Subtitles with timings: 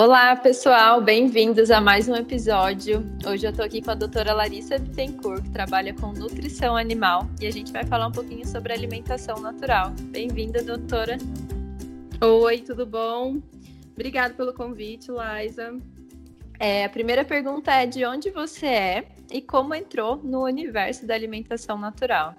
[0.00, 3.04] Olá, pessoal, bem-vindos a mais um episódio.
[3.26, 7.48] Hoje eu tô aqui com a doutora Larissa Bittencourt, que trabalha com nutrição animal, e
[7.48, 9.90] a gente vai falar um pouquinho sobre alimentação natural.
[10.02, 11.18] Bem-vinda, doutora.
[12.20, 13.42] Oi, tudo bom?
[13.90, 15.76] Obrigada pelo convite, Liza.
[16.60, 21.14] É, a primeira pergunta é de onde você é e como entrou no universo da
[21.14, 22.36] alimentação natural.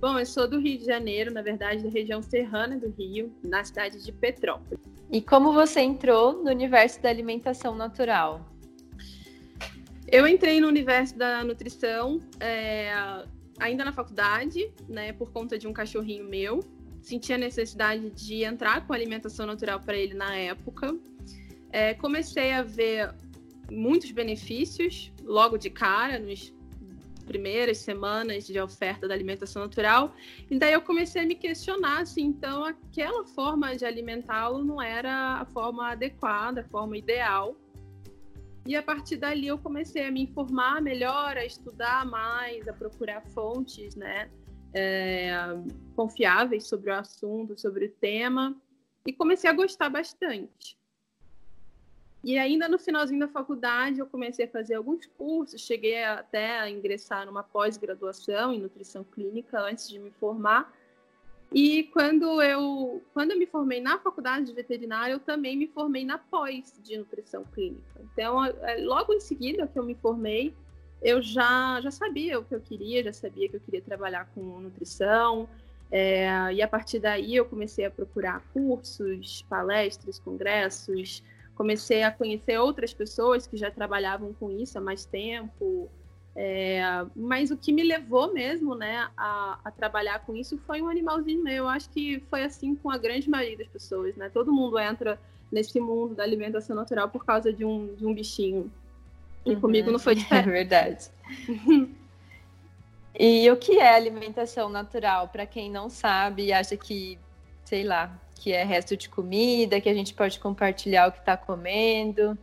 [0.00, 3.62] Bom, eu sou do Rio de Janeiro, na verdade, da região serrana do Rio, na
[3.62, 4.80] cidade de Petrópolis.
[5.12, 8.48] E como você entrou no universo da alimentação natural?
[10.08, 12.90] Eu entrei no universo da nutrição é,
[13.58, 16.60] ainda na faculdade, né, por conta de um cachorrinho meu.
[17.02, 20.96] Senti a necessidade de entrar com alimentação natural para ele na época.
[21.70, 23.14] É, comecei a ver
[23.70, 26.54] muitos benefícios logo de cara, nos
[27.30, 30.12] primeiras semanas de oferta da alimentação natural.
[30.50, 35.40] E daí eu comecei a me questionar se então aquela forma de alimentá-lo não era
[35.40, 37.54] a forma adequada, a forma ideal.
[38.66, 43.22] E a partir dali eu comecei a me informar melhor, a estudar mais, a procurar
[43.28, 44.28] fontes, né,
[44.74, 45.30] é,
[45.94, 48.60] confiáveis sobre o assunto, sobre o tema,
[49.06, 50.79] e comecei a gostar bastante.
[52.22, 56.68] E ainda no finalzinho da faculdade eu comecei a fazer alguns cursos, cheguei até a
[56.68, 60.70] ingressar numa pós-graduação em nutrição clínica antes de me formar.
[61.52, 66.04] E quando eu, quando eu me formei na faculdade de veterinária, eu também me formei
[66.04, 68.00] na pós de nutrição clínica.
[68.12, 68.36] Então,
[68.84, 70.54] logo em seguida que eu me formei,
[71.02, 74.60] eu já, já sabia o que eu queria, já sabia que eu queria trabalhar com
[74.60, 75.48] nutrição.
[75.90, 81.20] É, e a partir daí eu comecei a procurar cursos, palestras, congressos,
[81.54, 85.90] comecei a conhecer outras pessoas que já trabalhavam com isso há mais tempo.
[86.34, 86.80] É,
[87.14, 91.42] mas o que me levou mesmo né, a, a, trabalhar com isso foi um animalzinho
[91.42, 91.64] meu.
[91.64, 94.16] Eu acho que foi assim com a grande maioria das pessoas.
[94.16, 94.28] Né?
[94.30, 95.20] Todo mundo entra
[95.50, 98.70] nesse mundo da alimentação natural por causa de um, de um bichinho.
[99.44, 99.60] E uhum.
[99.60, 100.48] comigo não foi diferente.
[100.48, 101.10] É verdade.
[103.18, 105.28] e o que é alimentação natural?
[105.28, 107.18] Para quem não sabe e acha que,
[107.64, 111.36] sei lá, que é resto de comida, que a gente pode compartilhar o que está
[111.36, 112.38] comendo.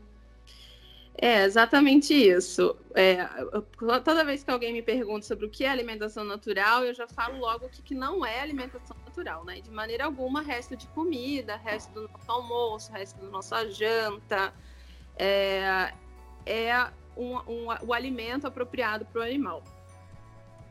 [1.20, 2.78] É exatamente isso.
[2.94, 3.28] É,
[4.04, 7.40] toda vez que alguém me pergunta sobre o que é alimentação natural, eu já falo
[7.40, 9.60] logo o que, que não é alimentação natural, né?
[9.60, 14.54] De maneira alguma, resto de comida, resto do nosso almoço, resto da nossa janta,
[15.18, 15.92] é,
[16.46, 16.88] é
[17.18, 19.64] um, um, o alimento apropriado para o animal.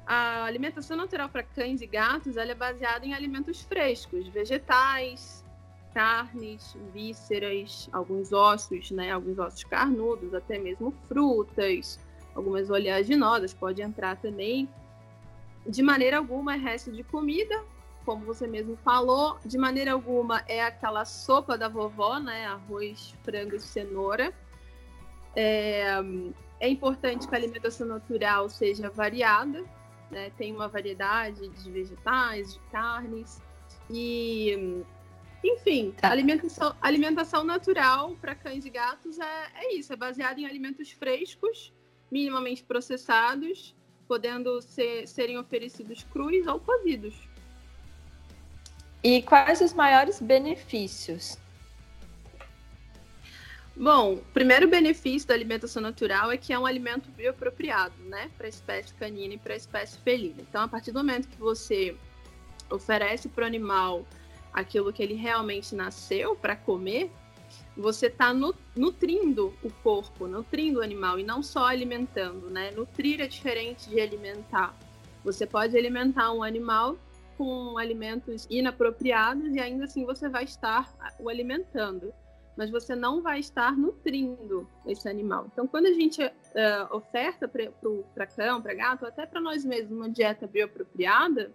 [0.06, 5.44] A alimentação natural para cães e gatos é baseada em alimentos frescos, vegetais,
[5.92, 11.98] carnes, vísceras, alguns ossos, né, alguns ossos carnudos, até mesmo frutas,
[12.36, 14.68] algumas oleaginosas pode entrar também.
[15.66, 17.64] De maneira alguma é resto de comida,
[18.04, 23.56] como você mesmo falou, de maneira alguma é aquela sopa da vovó, né, arroz, frango
[23.56, 24.32] e cenoura.
[25.34, 25.96] É,
[26.60, 29.64] é importante que a alimentação natural seja variada,
[30.10, 30.30] né?
[30.36, 33.40] Tem uma variedade de vegetais, de carnes
[33.90, 34.84] e
[35.44, 36.10] enfim, tá.
[36.10, 41.72] alimentação, alimentação natural para cães e gatos é, é isso, é baseada em alimentos frescos,
[42.10, 43.74] minimamente processados,
[44.08, 47.14] podendo ser, serem oferecidos crus ou cozidos.
[49.04, 51.38] E quais os maiores benefícios
[53.78, 58.46] Bom, o primeiro benefício da alimentação natural é que é um alimento bioapropriado, né, para
[58.46, 60.40] a espécie canina e para a espécie felina.
[60.40, 61.94] Então, a partir do momento que você
[62.70, 64.06] oferece para o animal
[64.50, 67.10] aquilo que ele realmente nasceu para comer,
[67.76, 68.32] você está
[68.74, 72.70] nutrindo o corpo, nutrindo o animal e não só alimentando, né?
[72.70, 74.74] Nutrir é diferente de alimentar.
[75.22, 76.96] Você pode alimentar um animal
[77.36, 82.14] com alimentos inapropriados e ainda assim você vai estar o alimentando
[82.56, 85.48] mas você não vai estar nutrindo esse animal.
[85.52, 90.08] Então, quando a gente uh, oferta para cão, para gato, até para nós mesmos, uma
[90.08, 91.52] dieta bioapropriada,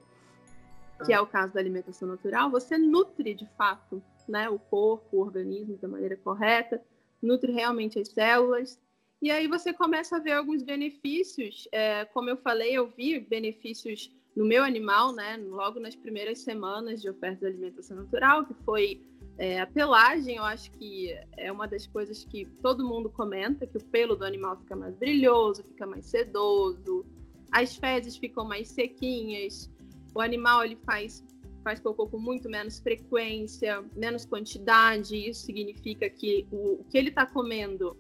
[1.05, 5.21] que é o caso da alimentação natural, você nutre de fato né, o corpo, o
[5.21, 6.79] organismo da maneira correta,
[7.21, 8.79] nutre realmente as células.
[9.21, 11.67] E aí você começa a ver alguns benefícios.
[11.71, 17.01] É, como eu falei, eu vi benefícios no meu animal, né, logo nas primeiras semanas
[17.01, 19.03] de oferta de alimentação natural, que foi
[19.37, 23.77] é, a pelagem, eu acho que é uma das coisas que todo mundo comenta, que
[23.77, 27.05] o pelo do animal fica mais brilhoso, fica mais sedoso,
[27.51, 29.69] as fezes ficam mais sequinhas,
[30.13, 31.23] o animal ele faz
[31.63, 37.09] faz cocô com muito menos frequência, menos quantidade, isso significa que o, o que ele
[37.09, 37.95] está comendo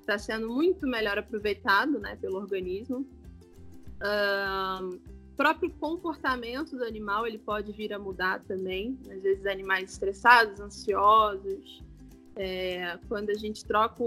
[0.00, 3.06] está sendo muito melhor aproveitado né, pelo organismo.
[4.02, 4.98] Um,
[5.42, 8.98] próprio comportamento do animal ele pode vir a mudar também.
[9.14, 11.82] Às vezes animais estressados, ansiosos,
[12.40, 14.04] É, quando a gente troca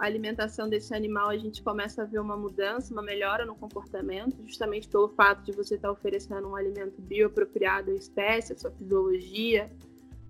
[0.00, 4.34] a alimentação desse animal, a gente começa a ver uma mudança, uma melhora no comportamento,
[4.46, 9.70] justamente pelo fato de você estar oferecendo um alimento bioapropriado à espécie, à sua fisiologia,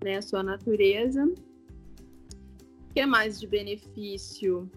[0.03, 1.23] né, à sua natureza.
[2.89, 4.69] O que é mais de benefício?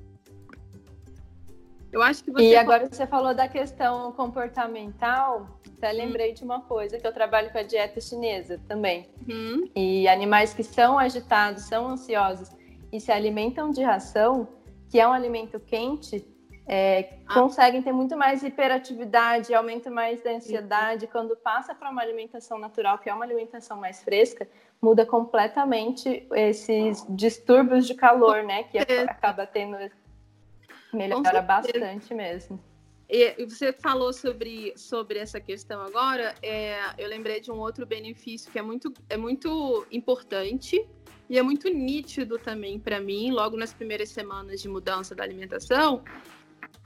[1.91, 2.51] Eu acho que você.
[2.51, 5.58] E agora você falou da questão comportamental.
[5.79, 9.09] Até lembrei de uma coisa que eu trabalho com a dieta chinesa também.
[9.29, 9.71] Uhum.
[9.77, 12.51] E animais que são agitados, são ansiosos
[12.93, 14.49] e se alimentam de ração,
[14.91, 16.27] que é um alimento quente,
[16.67, 17.35] é, ah.
[17.35, 21.07] conseguem ter muito mais hiperatividade, aumento mais da ansiedade.
[21.07, 21.13] Uhum.
[21.13, 24.49] Quando passa para uma alimentação natural, que é uma alimentação mais fresca,
[24.83, 28.65] muda completamente esses distúrbios de calor, né?
[28.65, 29.77] Que acaba tendo
[30.93, 32.59] Melhora bastante mesmo.
[33.09, 38.53] E você falou sobre, sobre essa questão agora, é, eu lembrei de um outro benefício
[38.53, 40.87] que é muito, é muito importante
[41.29, 46.05] e é muito nítido também para mim, logo nas primeiras semanas de mudança da alimentação,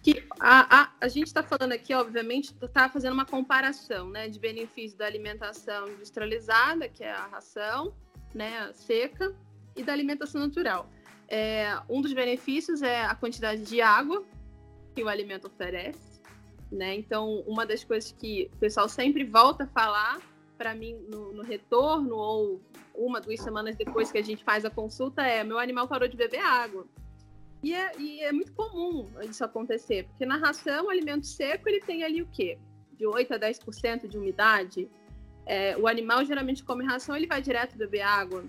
[0.03, 4.39] que a, a, a gente está falando aqui, obviamente, está fazendo uma comparação né, de
[4.39, 7.95] benefícios da alimentação industrializada, que é a ração
[8.35, 9.35] né, seca,
[9.77, 10.89] e da alimentação natural.
[11.29, 14.25] É, um dos benefícios é a quantidade de água
[14.95, 16.12] que o alimento oferece,
[16.73, 16.95] né?
[16.95, 20.21] Então, uma das coisas que o pessoal sempre volta a falar
[20.57, 22.61] para mim no, no, retorno ou
[22.95, 26.17] uma, duas semanas depois que a gente faz a consulta é: meu animal parou de
[26.17, 26.87] beber água.
[27.63, 31.81] E é, e é muito comum isso acontecer, porque na ração, o alimento seco, ele
[31.81, 32.59] tem ali o quê?
[32.99, 34.89] De 8 a 10% de umidade.
[35.47, 38.45] É, o animal geralmente come ração, ele vai direto beber água.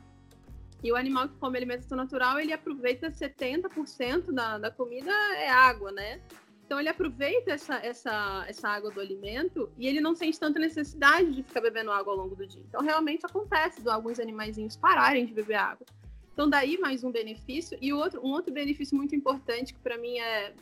[0.83, 5.91] E o animal que come alimentação natural, ele aproveita 70% da, da comida é água,
[5.91, 6.19] né?
[6.65, 11.31] Então ele aproveita essa, essa, essa água do alimento e ele não sente tanta necessidade
[11.31, 12.63] de ficar bebendo água ao longo do dia.
[12.67, 15.85] Então realmente acontece de alguns animaizinhos pararem de beber água.
[16.33, 20.17] Então daí mais um benefício e outro, um outro benefício muito importante que para mim
[20.17, 20.53] é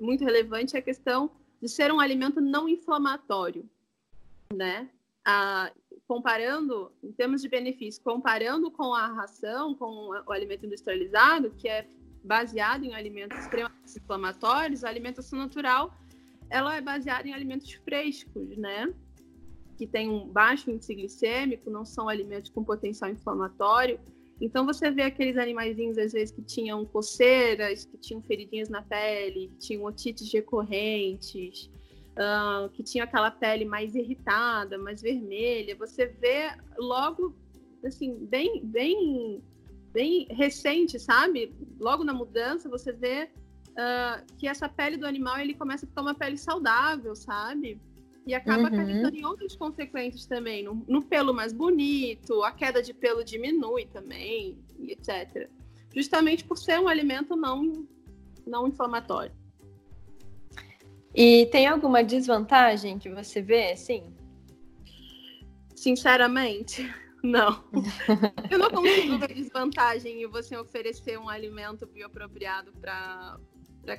[0.00, 1.30] muito relevante é a questão
[1.60, 3.68] de ser um alimento não inflamatório,
[4.52, 4.88] né?
[6.06, 11.86] Comparando, em termos de benefício, comparando com a ração, com o alimento industrializado, que é
[12.28, 15.98] baseado em alimentos extremamente inflamatórios, a alimentação natural
[16.50, 18.92] ela é baseada em alimentos frescos, né?
[19.76, 23.98] Que tem um baixo índice glicêmico, não são alimentos com potencial inflamatório.
[24.40, 29.48] Então você vê aqueles animaizinhos às vezes que tinham coceiras, que tinham feridinhas na pele,
[29.48, 31.70] que tinham otites recorrentes,
[32.18, 37.34] uh, que tinha aquela pele mais irritada, mais vermelha, você vê logo,
[37.84, 39.42] assim, bem, bem,
[39.92, 41.52] bem recente, sabe?
[41.78, 43.30] Logo na mudança, você vê
[43.70, 47.80] uh, que essa pele do animal ele começa a ficar uma pele saudável, sabe?
[48.26, 48.66] E acaba uhum.
[48.66, 53.86] acarretando em outras consequências também, no, no, pelo mais bonito, a queda de pelo diminui
[53.86, 55.48] também, etc.
[55.94, 57.86] Justamente por ser um alimento não,
[58.46, 59.32] não inflamatório.
[61.14, 64.14] E tem alguma desvantagem que você vê, assim?
[65.74, 66.86] Sinceramente,
[67.22, 67.64] não.
[68.50, 73.38] Eu não consigo ver desvantagem em você oferecer um alimento bioapropriado para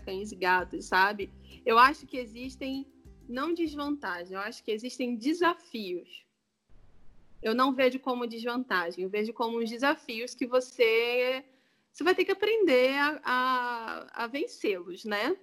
[0.05, 1.31] cães e gatos, sabe?
[1.65, 2.87] Eu acho que existem,
[3.27, 6.25] não desvantagem, eu acho que existem desafios.
[7.41, 11.43] Eu não vejo como desvantagem, eu vejo como os desafios que você
[11.91, 15.35] você vai ter que aprender a, a, a vencê-los, né?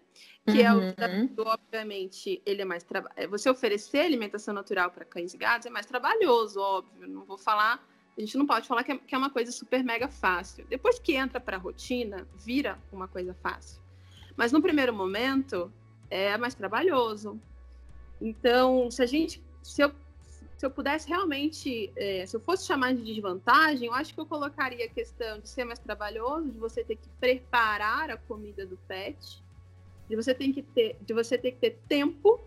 [0.47, 0.61] Que uhum.
[0.61, 0.93] é o uhum.
[0.95, 3.05] desafio, obviamente, ele é mais tra...
[3.17, 7.09] É, você oferecer alimentação natural para cães e gatos é mais trabalhoso, óbvio.
[7.09, 7.85] Não vou falar,
[8.17, 10.65] a gente não pode falar que é, que é uma coisa super mega fácil.
[10.71, 13.83] Depois que entra para a rotina, vira uma coisa fácil.
[14.37, 15.73] Mas no primeiro momento
[16.09, 17.41] é mais trabalhoso.
[18.21, 19.93] Então, se a gente, se eu
[20.57, 24.25] se eu pudesse realmente, é, se eu fosse chamar de desvantagem, eu acho que eu
[24.25, 28.77] colocaria a questão de ser mais trabalhoso, de você ter que preparar a comida do
[28.89, 29.45] pet,
[30.09, 32.41] de você ter que ter, de você ter que ter tempo,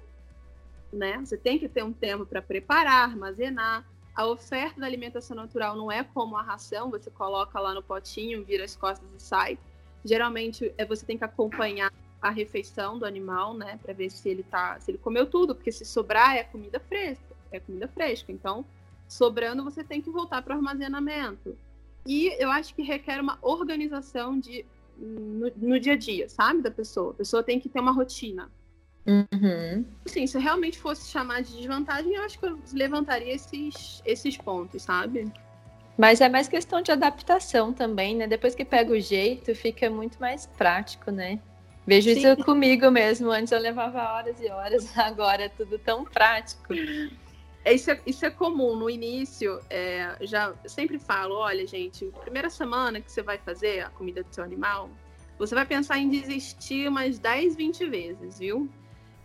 [0.91, 1.19] né?
[1.19, 3.85] Você tem que ter um tempo para preparar, armazenar.
[4.15, 8.43] A oferta da alimentação natural não é como a ração, você coloca lá no potinho,
[8.43, 9.57] vira as costas e sai.
[10.03, 14.43] Geralmente é você tem que acompanhar a refeição do animal, né, para ver se ele
[14.43, 18.31] tá, se ele comeu tudo, porque se sobrar é comida fresca é comida fresca.
[18.31, 18.65] Então,
[19.07, 21.57] sobrando, você tem que voltar para o armazenamento.
[22.05, 24.65] E eu acho que requer uma organização de,
[24.99, 26.61] no, no, dia a dia, sabe?
[26.61, 27.11] Da pessoa.
[27.11, 28.49] A pessoa tem que ter uma rotina.
[29.07, 29.85] Uhum.
[30.05, 34.37] Sim, se eu realmente fosse chamar de desvantagem, eu acho que eu levantaria esses, esses
[34.37, 35.31] pontos, sabe?
[35.97, 38.27] Mas é mais questão de adaptação também, né?
[38.27, 41.39] Depois que pega o jeito, fica muito mais prático, né?
[41.85, 42.19] Vejo Sim.
[42.19, 43.31] isso comigo mesmo.
[43.31, 46.73] Antes eu levava horas e horas, agora é tudo tão prático.
[47.65, 48.75] É, isso, é, isso é comum.
[48.75, 53.89] No início, é, já sempre falo: olha, gente, primeira semana que você vai fazer a
[53.89, 54.89] comida do seu animal,
[55.37, 58.69] você vai pensar em desistir umas 10, 20 vezes, viu?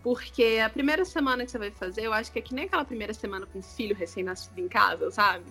[0.03, 2.85] Porque a primeira semana que você vai fazer, eu acho que é que nem aquela
[2.85, 5.45] primeira semana com filho recém-nascido em casa, sabe?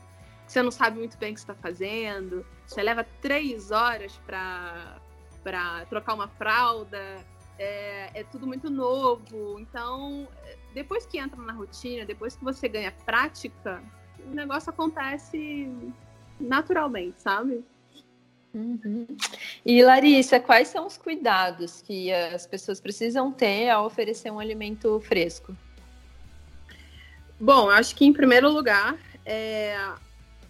[0.45, 6.13] Você não sabe muito bem o que está fazendo, você leva três horas para trocar
[6.13, 7.25] uma fralda,
[7.57, 9.59] é, é tudo muito novo.
[9.59, 10.27] Então,
[10.73, 13.81] depois que entra na rotina, depois que você ganha prática,
[14.25, 15.69] o negócio acontece
[16.39, 17.63] naturalmente, sabe?
[18.53, 19.07] Uhum.
[19.65, 24.99] E Larissa, quais são os cuidados que as pessoas precisam ter ao oferecer um alimento
[24.99, 25.55] fresco?
[27.39, 29.75] Bom, acho que em primeiro lugar é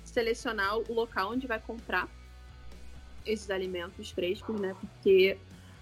[0.03, 2.08] selecionar o local onde vai comprar
[3.25, 4.75] esses alimentos frescos, né?
[4.80, 5.38] Porque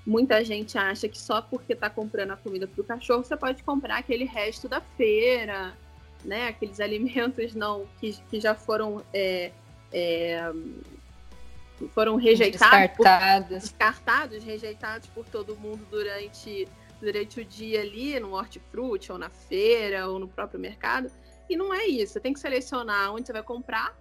[0.06, 3.62] Muita gente acha que só porque está comprando a comida para o cachorro você pode
[3.64, 5.78] comprar aquele resto da feira,
[6.26, 6.48] né?
[6.48, 9.52] Aqueles alimentos não que, que já foram é,
[9.94, 10.52] é,
[11.94, 13.48] foram rejeitados, descartados.
[13.48, 16.68] Por, descartados, rejeitados por todo mundo durante
[17.00, 21.12] durante o dia ali no hortifruti ou na feira ou no próprio mercado.
[21.50, 22.14] E não é isso.
[22.14, 23.96] Você tem que selecionar onde você vai comprar,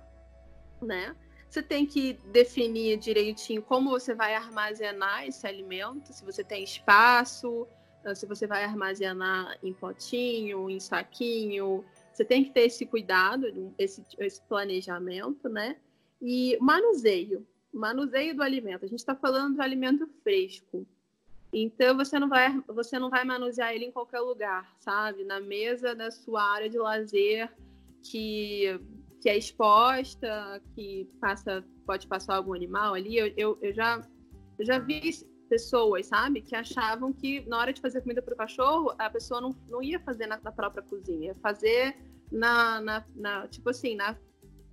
[0.80, 1.16] né?
[1.50, 7.66] Você tem que definir direitinho como você vai armazenar esse alimento, se você tem espaço,
[8.04, 11.84] ah, se você vai armazenar em potinho, em saquinho.
[12.12, 15.76] Você tem que ter esse cuidado, esse, esse planejamento, né?
[16.22, 18.84] E manuseio, manuseio do alimento.
[18.84, 20.86] A gente está falando do alimento fresco.
[21.52, 25.24] Então você não vai você não vai manusear ele em qualquer lugar, sabe?
[25.24, 27.52] Na mesa da sua área de lazer
[28.04, 28.80] que
[29.20, 33.16] que é exposta, que passa, pode passar algum animal ali.
[33.16, 34.00] Eu, eu, eu já,
[34.58, 35.00] eu já vi
[35.48, 39.40] pessoas, sabe, que achavam que na hora de fazer comida para o cachorro, a pessoa
[39.40, 41.96] não, não ia fazer na, na própria cozinha, ia fazer
[42.30, 44.16] na, na, na, tipo assim, na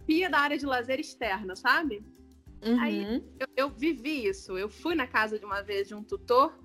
[0.06, 2.04] pia da área de lazer externa, sabe?
[2.66, 2.80] Uhum.
[2.80, 4.58] Aí eu, eu, vivi isso.
[4.58, 6.58] Eu fui na casa de uma vez de um tutor,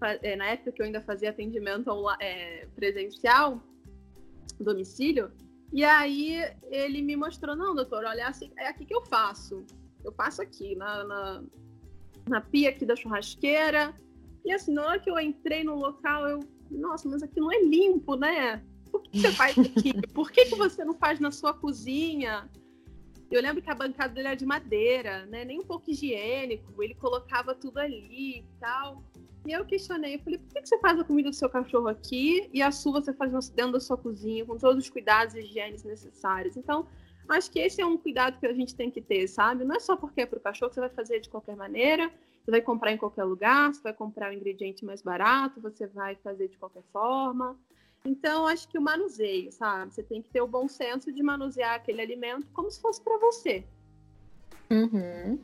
[0.00, 3.62] é, na época que eu ainda fazia atendimento é, presencial,
[4.60, 5.30] domicílio,
[5.72, 9.64] e aí ele me mostrou, não, doutor, olha, assim, é aqui que eu faço.
[10.04, 11.44] Eu faço aqui, na, na,
[12.28, 13.94] na pia aqui da churrasqueira.
[14.44, 17.62] E assim, na hora que eu entrei no local, eu, nossa, mas aqui não é
[17.62, 18.62] limpo, né?
[18.90, 19.94] Por que você faz aqui?
[20.08, 22.50] Por que, que você não faz na sua cozinha?
[23.30, 25.42] Eu lembro que a bancada dele era de madeira, né?
[25.44, 26.82] Nem um pouco higiênico.
[26.82, 29.02] Ele colocava tudo ali e tal.
[29.44, 32.62] E eu questionei, falei, por que você faz a comida do seu cachorro aqui e
[32.62, 36.56] a sua você faz dentro da sua cozinha, com todos os cuidados e higienes necessários?
[36.56, 36.86] Então,
[37.28, 39.64] acho que esse é um cuidado que a gente tem que ter, sabe?
[39.64, 42.08] Não é só porque é para o cachorro que você vai fazer de qualquer maneira,
[42.44, 45.88] você vai comprar em qualquer lugar, você vai comprar o um ingrediente mais barato, você
[45.88, 47.58] vai fazer de qualquer forma.
[48.04, 49.92] Então, acho que o manuseio, sabe?
[49.92, 53.16] Você tem que ter o bom senso de manusear aquele alimento como se fosse para
[53.18, 53.64] você.
[54.70, 55.38] Uhum.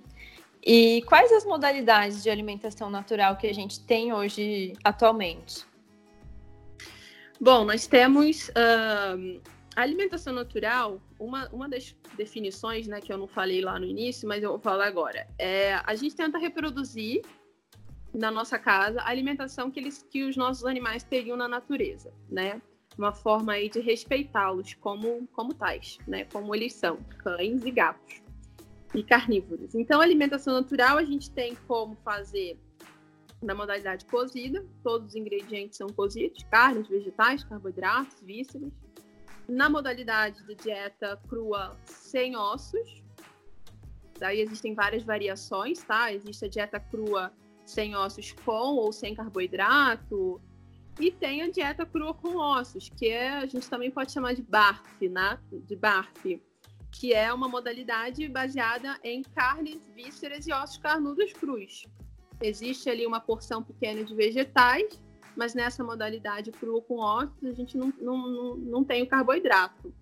[0.65, 5.65] E quais as modalidades de alimentação natural que a gente tem hoje atualmente?
[7.41, 9.41] Bom, nós temos uh,
[9.77, 14.27] a alimentação natural, uma, uma das definições, né, que eu não falei lá no início,
[14.27, 15.29] mas eu vou falar agora.
[15.39, 17.23] É, a gente tenta reproduzir
[18.13, 22.61] na nossa casa a alimentação que, eles, que os nossos animais teriam na natureza, né?
[22.97, 26.25] Uma forma aí de respeitá-los como, como tais, né?
[26.25, 28.28] Como eles são, cães e gatos
[28.95, 29.75] e carnívoros.
[29.75, 32.59] Então, alimentação natural a gente tem como fazer
[33.43, 38.73] na modalidade cozida, todos os ingredientes são cozidos, carnes, vegetais, carboidratos, vísceras.
[39.49, 43.03] Na modalidade de dieta crua sem ossos,
[44.19, 46.13] daí existem várias variações, tá?
[46.13, 47.33] Existe a dieta crua
[47.65, 50.41] sem ossos com ou sem carboidrato,
[51.01, 54.43] e tem a dieta crua com ossos, que é, a gente também pode chamar de
[54.43, 55.39] BARF, né?
[55.53, 56.43] De BARF,
[56.91, 61.87] que é uma modalidade baseada em carnes, vísceras e ossos carnudos crus.
[62.41, 65.01] Existe ali uma porção pequena de vegetais,
[65.37, 69.93] mas nessa modalidade crua com ossos a gente não, não, não, não tem o carboidrato.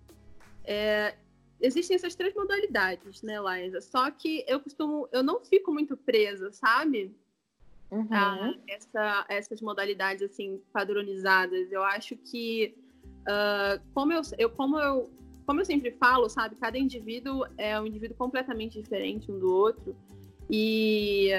[0.63, 1.15] É,
[1.59, 3.81] existem essas três modalidades, né, Liza?
[3.81, 7.15] Só que eu costumo, eu não fico muito presa, sabe?
[7.89, 8.07] Uhum.
[8.11, 11.71] A essa, essas modalidades assim padronizadas.
[11.71, 12.75] Eu acho que
[13.21, 15.09] uh, como eu, eu como eu
[15.47, 19.95] como eu sempre falo, sabe, cada indivíduo é um indivíduo completamente diferente um do outro.
[20.49, 21.29] E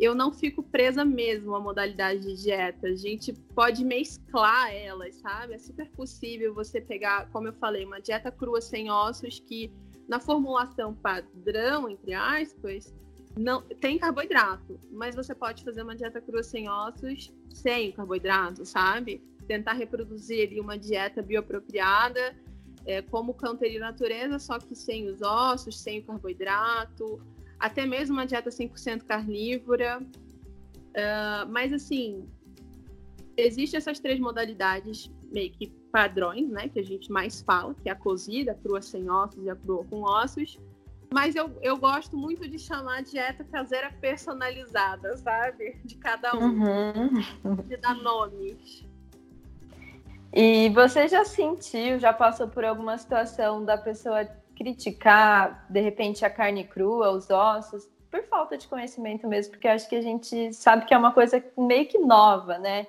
[0.00, 2.88] eu não fico presa mesmo à modalidade de dieta.
[2.88, 5.52] A gente pode mesclar elas, sabe?
[5.52, 9.70] É super possível você pegar, como eu falei, uma dieta crua sem ossos que
[10.08, 12.94] na formulação padrão, entre aspas,
[13.36, 19.22] não tem carboidrato, mas você pode fazer uma dieta crua sem ossos sem carboidrato, sabe?
[19.46, 22.34] Tentar reproduzir ali uma dieta bioapropriada
[22.88, 27.20] é, como canteria natureza, só que sem os ossos, sem o carboidrato,
[27.60, 30.00] até mesmo uma dieta 100% carnívora.
[30.00, 32.26] Uh, mas, assim,
[33.36, 37.92] existem essas três modalidades meio que padrões, né, que a gente mais fala, que é
[37.92, 40.58] a cozida, a crua sem ossos e a crua com ossos.
[41.12, 45.78] Mas eu, eu gosto muito de chamar dieta caseira personalizada, sabe?
[45.84, 46.44] De cada um.
[46.44, 47.56] Uhum.
[47.66, 48.87] De dar nomes.
[50.40, 54.24] E você já sentiu, já passou por alguma situação da pessoa
[54.56, 59.88] criticar, de repente, a carne crua, os ossos, por falta de conhecimento mesmo, porque acho
[59.88, 62.86] que a gente sabe que é uma coisa meio que nova, né?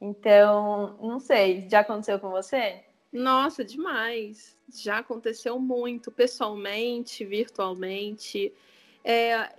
[0.00, 2.84] Então, não sei, já aconteceu com você?
[3.12, 4.56] Nossa, demais.
[4.72, 8.54] Já aconteceu muito, pessoalmente, virtualmente.
[9.02, 9.50] É,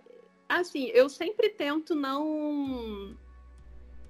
[0.48, 3.18] assim, eu sempre tento não.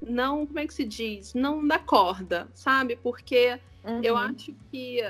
[0.07, 1.33] Não, como é que se diz?
[1.33, 2.95] Não dar corda, sabe?
[2.95, 4.01] Porque uhum.
[4.03, 5.01] eu acho que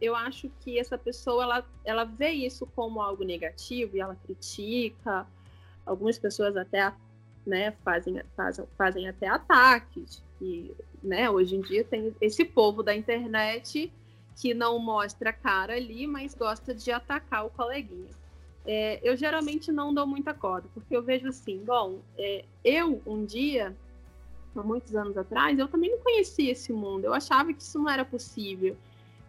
[0.00, 5.26] eu acho que essa pessoa ela, ela vê isso como algo negativo e ela critica.
[5.84, 6.92] Algumas pessoas até
[7.44, 10.22] né, fazem, fazem, fazem até ataques.
[10.40, 13.92] E, né, hoje em dia tem esse povo da internet
[14.40, 18.10] que não mostra a cara ali, mas gosta de atacar o coleguinha.
[18.64, 23.24] É, eu geralmente não dou muita corda, porque eu vejo assim, bom, é, eu um
[23.24, 23.74] dia,
[24.56, 27.90] há muitos anos atrás, eu também não conhecia esse mundo, eu achava que isso não
[27.90, 28.76] era possível.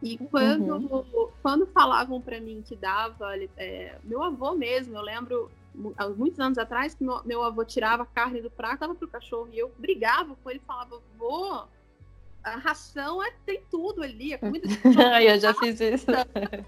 [0.02, 1.30] E quando, uhum.
[1.42, 5.52] quando falavam para mim que dava, é, meu avô mesmo, eu lembro
[5.98, 9.08] há muitos anos atrás, que meu, meu avô tirava a carne do prato, dava pro
[9.08, 11.66] cachorro, e eu brigava com ele, falava, vô,
[12.44, 15.20] a ração é, tem tudo ali, a comida do cachorro.
[15.20, 16.06] eu já fiz isso.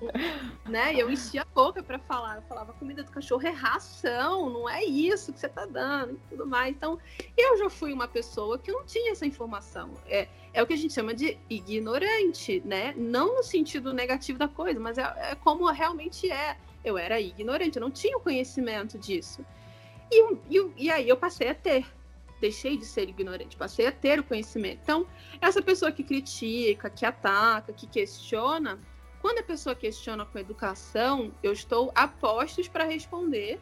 [0.67, 0.93] né?
[0.95, 4.69] Eu enchia a boca para falar, eu falava, a comida do cachorro é ração, não
[4.69, 6.69] é isso que você tá dando e tudo mais.
[6.75, 6.99] Então,
[7.37, 9.91] eu já fui uma pessoa que não tinha essa informação.
[10.07, 12.93] É, é o que a gente chama de ignorante, né?
[12.97, 17.77] Não no sentido negativo da coisa, mas é, é como realmente é eu era ignorante,
[17.77, 19.45] eu não tinha o conhecimento disso.
[20.11, 21.85] E, e, e aí eu passei a ter.
[22.41, 24.79] Deixei de ser ignorante, passei a ter o conhecimento.
[24.81, 25.07] Então,
[25.39, 28.79] essa pessoa que critica, que ataca, que questiona,
[29.21, 33.59] quando a pessoa questiona com educação, eu estou a postos para responder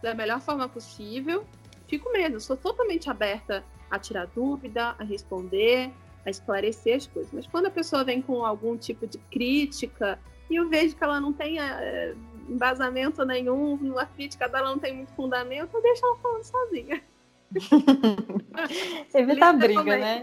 [0.00, 1.44] da melhor forma possível.
[1.88, 5.92] Fico mesmo, sou totalmente aberta a tirar dúvida, a responder,
[6.24, 7.32] a esclarecer as coisas.
[7.32, 11.20] Mas quando a pessoa vem com algum tipo de crítica e eu vejo que ela
[11.20, 12.14] não tem é,
[12.48, 17.02] embasamento nenhum, a crítica dela não tem muito fundamento, eu deixo ela falando sozinha.
[19.14, 20.22] Evitar briga, né?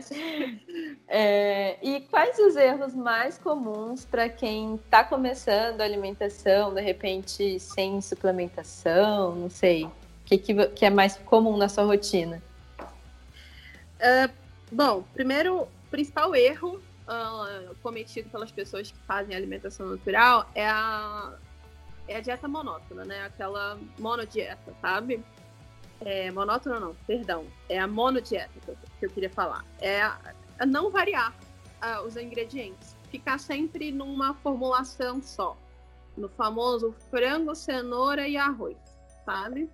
[1.07, 7.59] É, e quais os erros mais comuns para quem está começando a alimentação, de repente
[7.59, 9.91] sem suplementação, não sei, o
[10.25, 12.41] que, que, que, é mais comum na sua rotina?
[12.79, 14.31] Uh,
[14.71, 21.33] bom, primeiro, o principal erro uh, cometido pelas pessoas que fazem alimentação natural é a
[22.07, 23.23] é a dieta monótona, né?
[23.25, 25.23] Aquela monodieta, sabe?
[26.05, 27.45] É, monótona não, perdão.
[27.69, 29.65] É a monodieta que eu, que eu queria falar.
[29.79, 30.01] É
[30.65, 31.33] não variar
[32.05, 32.95] os ingredientes.
[33.09, 35.57] Ficar sempre numa formulação só.
[36.15, 38.77] No famoso frango, cenoura e arroz,
[39.25, 39.69] sabe?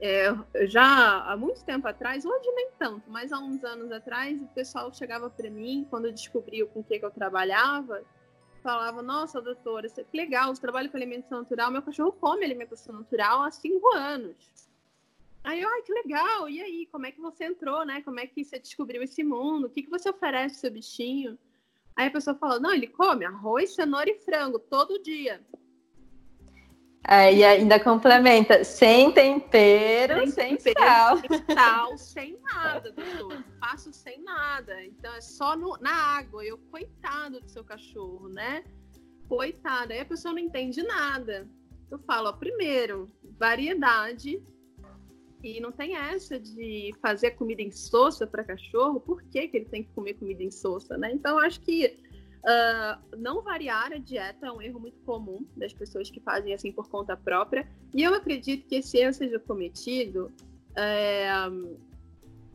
[0.00, 0.32] É,
[0.66, 4.92] já há muito tempo atrás, hoje nem tanto, mas há uns anos atrás, o pessoal
[4.92, 8.02] chegava para mim, quando descobriu com o que, que eu trabalhava,
[8.62, 13.42] falava, nossa, doutora, que legal, você trabalha com alimentação natural, meu cachorro come alimentação natural
[13.42, 14.36] há cinco anos.
[15.48, 18.02] Aí eu, ai, que legal, e aí, como é que você entrou, né?
[18.02, 19.66] Como é que você descobriu esse mundo?
[19.66, 21.38] O que, que você oferece pro seu bichinho?
[21.96, 25.40] Aí a pessoa fala, não, ele come arroz, cenoura e frango todo dia.
[27.08, 31.16] É, e ainda complementa, sem tempero, sem, sem tempero, sal.
[31.16, 33.42] Sem sal, sem nada, doutor.
[33.58, 34.84] Faço sem nada.
[34.84, 36.44] Então é só no, na água.
[36.44, 38.64] Eu, coitado do seu cachorro, né?
[39.26, 39.94] Coitado.
[39.94, 41.48] Aí a pessoa não entende nada.
[41.90, 44.42] Eu falo, ó, primeiro, variedade.
[45.42, 49.00] E não tem essa de fazer comida insossa para cachorro.
[49.00, 51.12] Por que, que ele tem que comer comida insossa, né?
[51.12, 51.96] Então, acho que
[52.38, 56.70] Uh, não variar a dieta é um erro muito comum das pessoas que fazem assim
[56.70, 57.68] por conta própria.
[57.92, 60.32] E eu acredito que esse erro seja cometido
[60.76, 61.28] é,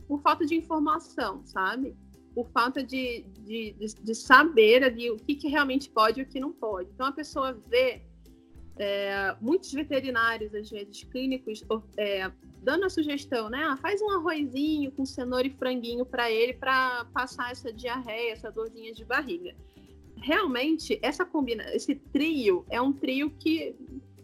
[0.08, 1.94] por falta de informação, sabe?
[2.34, 6.26] Por falta de, de, de, de saber ali o que, que, realmente pode e o
[6.26, 6.90] que não pode.
[6.90, 8.02] Então a pessoa vê
[8.76, 11.62] é, muitos veterinários, às vezes clínicos,
[11.96, 12.32] é,
[12.64, 13.62] dando a sugestão, né?
[13.64, 18.50] Ah, faz um arrozinho com cenoura e franguinho para ele para passar essa diarreia, essa
[18.50, 19.54] dorzinha de barriga
[20.24, 23.76] realmente essa combina, esse trio é um trio que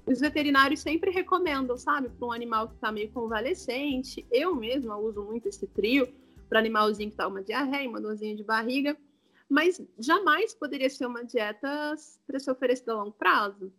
[0.06, 4.26] os veterinários sempre recomendam, sabe, para um animal que está meio convalescente.
[4.30, 6.12] Eu mesma uso muito esse trio
[6.48, 8.96] para animalzinho que está uma diarreia, uma dorzinha de barriga.
[9.48, 11.94] mas jamais poderia ser uma dieta
[12.26, 13.72] para ser oferecida a longo prazo,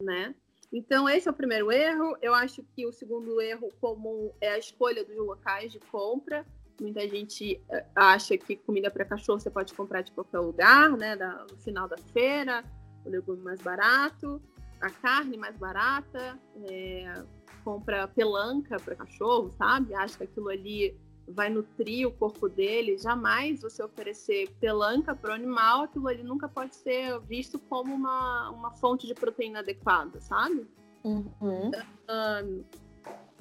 [0.00, 0.34] né?
[0.72, 2.16] Então, esse é o primeiro erro.
[2.20, 6.44] Eu acho que o segundo erro comum é a escolha dos locais de compra.
[6.80, 11.16] Muita gente eh, acha que comida para cachorro você pode comprar de qualquer lugar, né?
[11.16, 12.62] no final da feira,
[13.04, 14.42] o legume mais barato,
[14.80, 16.38] a carne mais barata,
[16.70, 17.22] é,
[17.64, 19.94] compra pelanca para cachorro, sabe?
[19.94, 25.34] Acha que aquilo ali vai nutrir o corpo dele, jamais você oferecer pelanca para o
[25.34, 30.66] animal, aquilo ali nunca pode ser visto como uma, uma fonte de proteína adequada, sabe?
[31.04, 31.70] Uhum.
[32.08, 32.64] Um,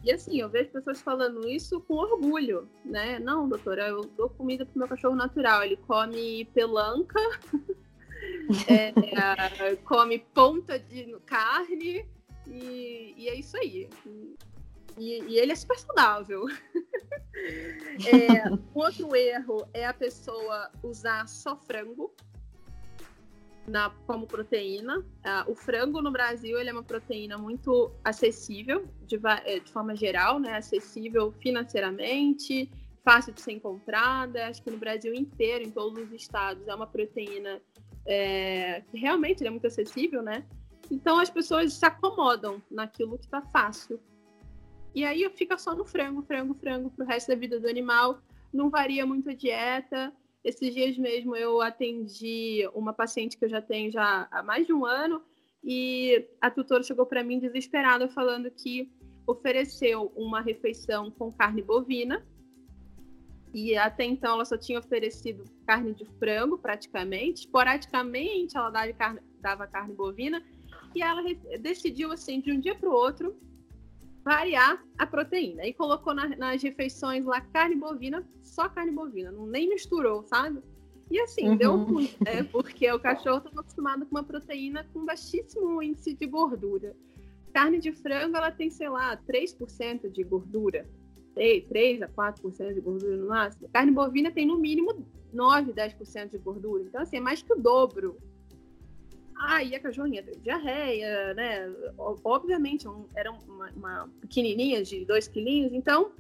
[0.05, 3.17] e assim, eu vejo pessoas falando isso com orgulho, né?
[3.17, 5.63] Não, doutora, eu dou comida pro meu cachorro natural.
[5.63, 7.19] Ele come pelanca,
[8.69, 12.05] é, come ponta de carne
[12.45, 13.89] e, e é isso aí.
[14.97, 16.45] E, e, ele é super saudável.
[18.07, 22.13] é, um outro erro é a pessoa usar só frango
[23.67, 24.99] na, como proteína.
[24.99, 29.95] Uh, o frango no Brasil ele é uma proteína muito acessível, de, é, de forma
[29.95, 30.55] geral, né?
[30.55, 32.69] acessível financeiramente,
[33.03, 34.47] fácil de ser encontrada.
[34.47, 37.61] Acho que no Brasil inteiro, em todos os estados, é uma proteína
[38.05, 40.45] é, que realmente é muito acessível, né?
[40.91, 43.99] Então as pessoas se acomodam naquilo que está fácil
[44.95, 48.21] e aí fica só no frango, frango, frango pro resto da vida do animal.
[48.53, 50.13] Não varia muito a dieta.
[50.41, 54.71] Esses dias mesmo eu atendi uma paciente que eu já tenho já há mais de
[54.71, 55.21] um ano
[55.61, 58.89] e a tutora chegou para mim desesperada falando que
[59.27, 62.25] ofereceu uma refeição com carne bovina
[63.51, 69.19] e até então ela só tinha oferecido carne de frango praticamente, esporadicamente ela dava carne,
[69.41, 70.45] dava carne bovina
[70.93, 71.23] e ela
[71.59, 73.35] decidiu assim de um dia para o outro
[74.25, 75.65] variar a proteína.
[75.67, 80.59] E colocou na, nas refeições lá carne bovina, só carne bovina, não nem misturou, sabe?
[81.11, 81.55] E assim, uhum.
[81.55, 82.43] deu ruim, né?
[82.51, 86.95] Porque o cachorro estava acostumado com uma proteína com baixíssimo índice de gordura.
[87.53, 90.89] Carne de frango, ela tem, sei lá, 3% de gordura.
[91.35, 93.69] 3 a 4% de gordura no máximo.
[93.71, 96.83] Carne bovina tem no mínimo 9, 10% de gordura.
[96.83, 98.17] Então, assim, é mais que o dobro
[99.37, 101.69] Aí a cachorrinha teve diarreia, né?
[101.97, 105.73] Obviamente, um, era uma, uma, pequenininha de dois quilinhos.
[105.73, 106.13] Então,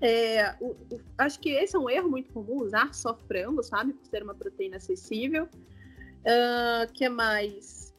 [0.00, 3.92] é, o, o, acho que esse é um erro muito comum, usar só frango, sabe?
[3.92, 5.44] Por ser uma proteína acessível.
[5.44, 7.94] Uh, que mais?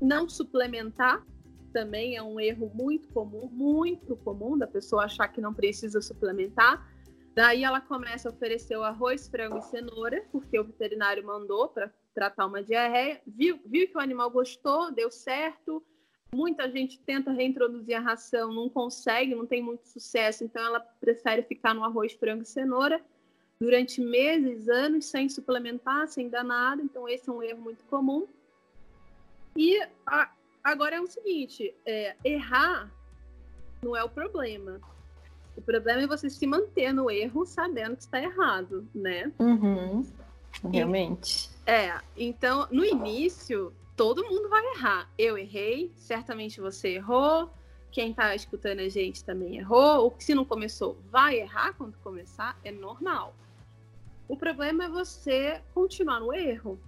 [0.00, 1.24] Não suplementar
[1.72, 6.86] também é um erro muito comum, muito comum da pessoa achar que não precisa suplementar.
[7.34, 11.90] Daí ela começa a oferecer o arroz, frango e cenoura, porque o veterinário mandou para
[12.14, 15.82] tratar uma diarreia, viu, viu que o animal gostou, deu certo.
[16.34, 21.42] Muita gente tenta reintroduzir a ração, não consegue, não tem muito sucesso, então ela prefere
[21.42, 23.02] ficar no arroz, frango e cenoura
[23.62, 26.82] durante meses, anos, sem suplementar, sem dar nada.
[26.82, 28.26] Então, esse é um erro muito comum.
[29.56, 30.32] E a,
[30.64, 32.90] agora é o seguinte: é, errar
[33.82, 34.80] não é o problema.
[35.56, 39.30] O problema é você se manter no erro sabendo que está errado, né?
[39.38, 40.04] Uhum.
[40.70, 41.50] Realmente.
[41.66, 45.08] É, então, no início, todo mundo vai errar.
[45.18, 47.50] Eu errei, certamente você errou,
[47.90, 52.58] quem está escutando a gente também errou, ou se não começou, vai errar quando começar,
[52.64, 53.34] é normal.
[54.26, 56.78] O problema é você continuar no erro.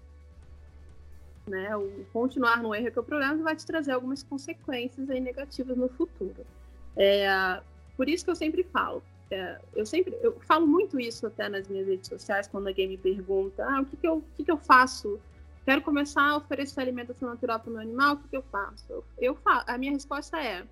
[1.46, 1.76] Né?
[1.76, 5.20] O continuar no erro é que é o problema vai te trazer algumas consequências aí
[5.20, 6.46] negativas no futuro.
[6.96, 7.60] É,
[7.96, 9.02] por isso que eu sempre falo,
[9.74, 13.64] eu sempre eu falo muito isso até nas minhas redes sociais quando alguém me pergunta
[13.64, 15.20] ah, o que, que, eu, o que, que eu faço?
[15.64, 18.84] Quero começar a oferecer alimentação natural para o meu animal o que, que eu faço?
[18.90, 20.64] Eu, eu faço a minha resposta é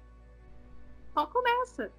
[1.15, 1.91] só começa.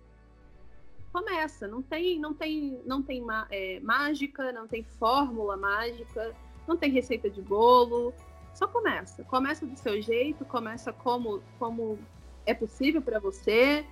[1.11, 1.67] Começa.
[1.67, 6.35] Não tem não tem não tem é, mágica não tem fórmula mágica
[6.67, 8.13] não tem receita de bolo.
[8.53, 9.23] Só começa.
[9.23, 11.99] Começa do seu jeito começa como como
[12.45, 13.85] é possível para você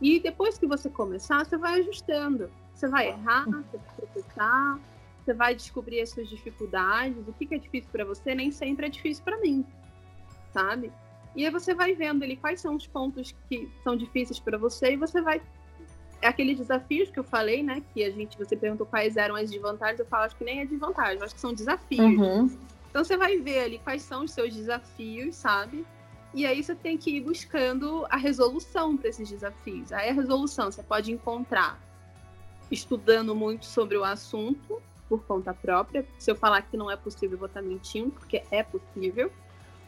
[0.00, 2.50] e depois que você começar, você vai ajustando.
[2.74, 4.80] Você vai errar, você vai tropeçar,
[5.24, 7.26] você vai descobrir as suas dificuldades.
[7.26, 9.64] O que, é difícil para você nem sempre é difícil para mim,
[10.52, 10.92] sabe?
[11.36, 14.92] E aí você vai vendo ali quais são os pontos que são difíceis para você
[14.92, 15.40] e você vai
[16.22, 17.82] aqueles desafios que eu falei, né?
[17.92, 20.66] Que a gente, você perguntou quais eram as desvantagens, eu falo, acho que nem é
[20.66, 22.18] desvantagem, acho que são desafios.
[22.18, 22.58] Uhum.
[22.88, 25.84] Então você vai ver ali quais são os seus desafios, sabe?
[26.34, 29.92] E aí você tem que ir buscando a resolução para esses desafios.
[29.92, 31.80] Aí a resolução você pode encontrar
[32.70, 36.04] estudando muito sobre o assunto por conta própria.
[36.18, 39.30] Se eu falar que não é possível, eu vou estar mentindo, porque é possível.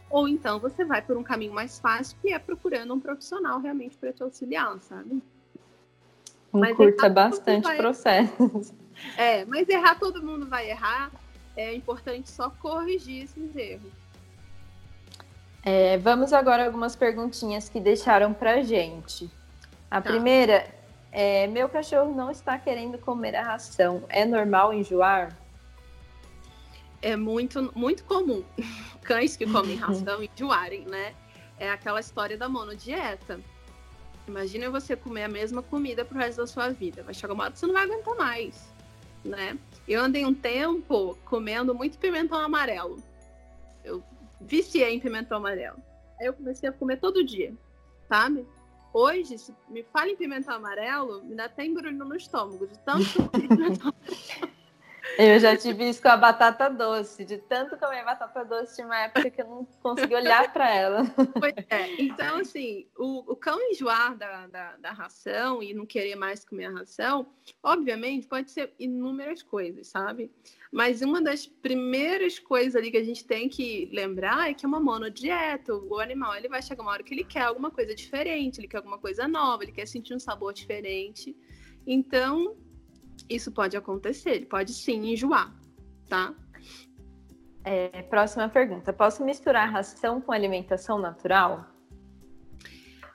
[0.08, 3.96] Ou então você vai por um caminho mais fácil, que é procurando um profissional realmente
[3.96, 5.20] para te auxiliar, sabe?
[6.54, 7.76] Encurta bastante vai...
[7.76, 8.74] processo.
[9.16, 11.10] É, mas errar todo mundo vai errar.
[11.56, 13.92] é importante só corrigir esses erros.
[15.68, 19.28] É, vamos agora algumas perguntinhas que deixaram pra gente.
[19.90, 20.08] A tá.
[20.08, 20.72] primeira
[21.10, 24.04] é: meu cachorro não está querendo comer a ração.
[24.08, 25.36] É normal enjoar?
[27.02, 28.44] É muito, muito comum
[29.02, 31.12] cães que comem ração enjoarem, né?
[31.58, 33.40] É aquela história da monodieta.
[34.28, 37.02] Imagina você comer a mesma comida pro resto da sua vida.
[37.02, 38.72] Vai chegar uma hora que você não vai aguentar mais,
[39.24, 39.58] né?
[39.88, 43.02] Eu andei um tempo comendo muito pimentão amarelo.
[43.84, 44.00] Eu
[44.46, 45.78] viciei em pimentão amarelo.
[46.20, 47.54] Aí eu comecei a comer todo dia,
[48.08, 48.46] sabe?
[48.92, 53.28] Hoje, se me fala em pimentão amarelo, me dá até embrulho no estômago, de tanto
[53.30, 54.55] pimentão amarelo.
[55.18, 57.24] Eu já tive isso com a batata doce.
[57.24, 61.04] De tanto comer batata doce, tinha uma época que eu não consegui olhar para ela.
[61.38, 62.02] Pois é.
[62.02, 66.66] Então, assim, o, o cão enjoar da, da, da, ração e não querer mais comer
[66.66, 67.26] a ração,
[67.62, 70.30] obviamente, pode ser inúmeras coisas, sabe?
[70.70, 74.68] Mas uma das primeiras coisas ali que a gente tem que lembrar é que é
[74.68, 75.74] uma monodieta.
[75.74, 78.78] O animal ele vai chegar uma hora que ele quer alguma coisa diferente, ele quer
[78.78, 81.34] alguma coisa nova, ele quer sentir um sabor diferente.
[81.86, 82.56] Então,
[83.28, 85.54] isso pode acontecer, ele pode sim enjoar,
[86.08, 86.34] tá?
[87.64, 91.66] É, próxima pergunta: posso misturar ração com alimentação natural?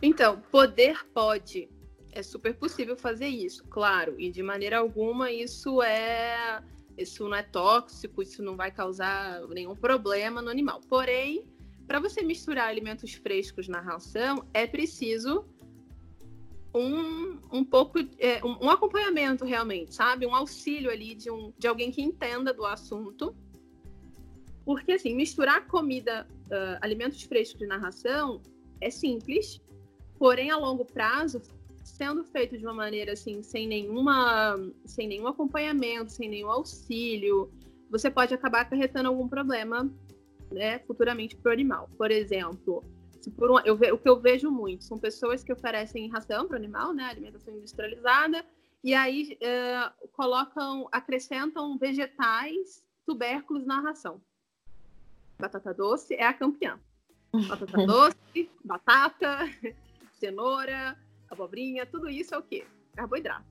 [0.02, 1.70] Então, poder pode.
[2.12, 6.62] É super possível fazer isso, claro, e de maneira alguma isso é
[6.98, 10.82] isso não é tóxico, isso não vai causar nenhum problema no animal.
[10.90, 11.46] Porém,
[11.88, 15.46] para você misturar alimentos frescos na ração, é preciso
[16.74, 20.26] um, um pouco, é, um, um, acompanhamento realmente, sabe?
[20.26, 23.36] Um auxílio ali de, um, de alguém que entenda do assunto.
[24.64, 28.42] Porque, assim, misturar comida, uh, alimentos frescos na ração
[28.80, 29.60] é simples,
[30.18, 31.42] porém, a longo prazo,
[31.84, 34.56] sendo feito de uma maneira, assim, sem nenhuma,
[34.86, 37.52] sem nenhum acompanhamento, sem nenhum auxílio,
[37.90, 39.92] você pode acabar acarretando algum problema,
[40.52, 41.90] né, futuramente para o animal.
[41.98, 42.84] Por exemplo,
[43.28, 46.94] um, eu, o que eu vejo muito são pessoas que oferecem ração para o animal,
[46.94, 48.46] né, alimentação industrializada,
[48.84, 54.22] e aí uh, colocam, acrescentam vegetais, tubérculos na ração.
[55.40, 56.80] Batata doce é a campeã.
[57.48, 59.40] Batata doce, batata,
[60.20, 60.98] cenoura,
[61.30, 62.66] abobrinha, tudo isso é o quê?
[62.96, 63.46] Carboidrato,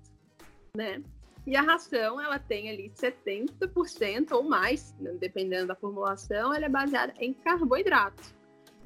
[0.77, 1.03] né?
[1.47, 7.15] E a ração, ela tem ali 70% ou mais, dependendo da formulação, ela é baseada
[7.19, 8.40] em carboidrato.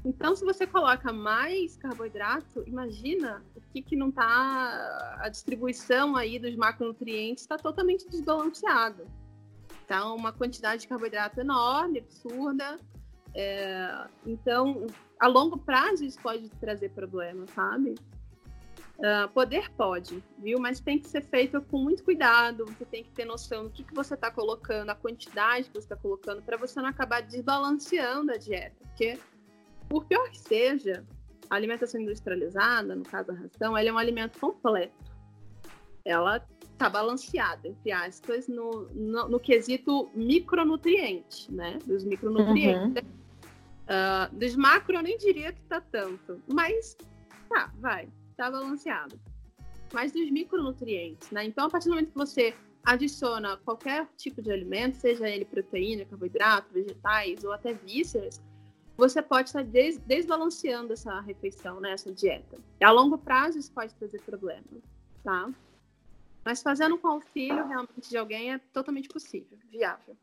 [0.05, 5.17] Então, se você coloca mais carboidrato, imagina o que, que não está.
[5.21, 9.07] A distribuição aí dos macronutrientes está totalmente desbalanceada.
[9.85, 12.79] Então, uma quantidade de carboidrato enorme, absurda.
[13.35, 14.87] É, então,
[15.19, 17.95] a longo prazo, isso pode trazer problema, sabe?
[18.97, 20.61] Uh, poder pode, viu?
[20.61, 22.65] Mas tem que ser feito com muito cuidado.
[22.67, 25.87] Você tem que ter noção do que, que você está colocando, a quantidade que você
[25.87, 28.77] está colocando, para você não acabar desbalanceando a dieta.
[28.83, 29.19] Porque
[29.95, 31.07] por pior que seja,
[31.49, 34.93] a alimentação industrializada, no caso a ração, ela é um alimento completo.
[36.05, 41.79] Ela está balanceada, entre aspas, no, no, no, quesito micronutriente, né?
[41.87, 43.05] Dos micronutrientes.
[43.05, 43.15] Uhum.
[43.85, 46.97] Uh, dos macro eu nem diria que está tanto, mas
[47.49, 49.17] tá, vai, está balanceado.
[49.93, 51.45] Mas dos micronutrientes, né?
[51.45, 52.53] Então, a partir do momento que você
[52.85, 58.43] adiciona qualquer tipo de alimento, seja ele proteína, carboidrato, vegetais ou até vísceras,
[58.97, 62.59] você pode estar des desbalanceando essa refeição, né, essa dieta.
[62.81, 64.83] E a longo prazo isso pode trazer problemas,
[65.23, 65.51] tá?
[66.45, 70.17] Mas fazendo com auxílio realmente de alguém é totalmente possível, viável.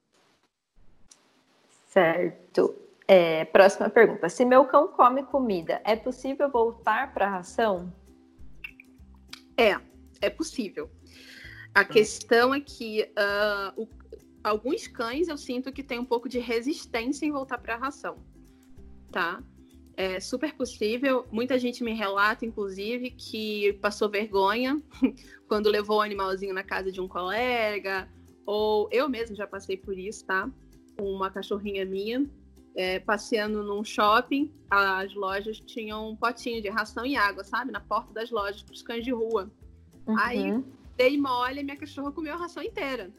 [1.88, 2.76] Certo.
[3.08, 4.30] É, próxima pergunta.
[4.30, 7.92] Se meu cão come comida, é possível voltar para a ração?
[9.58, 9.78] É,
[10.22, 10.90] é possível.
[11.74, 13.90] A questão é que uh, o,
[14.44, 18.18] alguns cães eu sinto que tem um pouco de resistência em voltar para a ração
[19.12, 19.44] tá?
[19.96, 21.28] É super possível.
[21.32, 24.82] Muita gente me relata, inclusive, que passou vergonha
[25.48, 28.10] quando levou o animalzinho na casa de um colega,
[28.46, 30.50] ou eu mesmo já passei por isso, tá?
[31.00, 32.28] Uma cachorrinha minha,
[32.76, 37.72] é, passeando num shopping, as lojas tinham um potinho de ração e água, sabe?
[37.72, 39.52] Na porta das lojas para os cães de rua.
[40.08, 40.18] Uhum.
[40.18, 40.64] Aí
[40.98, 43.12] dei mole e minha cachorra comeu a ração inteira.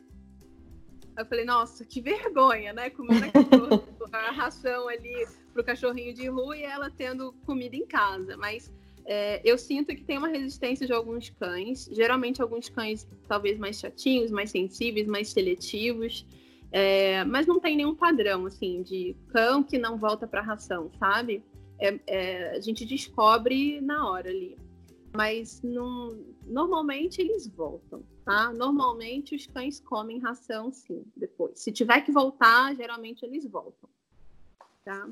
[1.17, 2.91] Eu falei, nossa, que vergonha, né?
[2.91, 3.27] Comendo
[4.13, 8.37] a ração ali pro cachorrinho de rua e ela tendo comida em casa.
[8.37, 8.73] Mas
[9.05, 13.79] é, eu sinto que tem uma resistência de alguns cães, geralmente alguns cães talvez mais
[13.79, 16.27] chatinhos, mais sensíveis, mais seletivos.
[16.71, 21.45] É, mas não tem nenhum padrão, assim, de cão que não volta para ração, sabe?
[21.79, 24.57] É, é, a gente descobre na hora ali.
[25.15, 28.03] Mas não, normalmente eles voltam.
[28.25, 28.53] Tá?
[28.53, 31.59] Normalmente os cães comem ração sim, depois.
[31.59, 33.89] Se tiver que voltar, geralmente eles voltam.
[34.85, 35.09] Tá?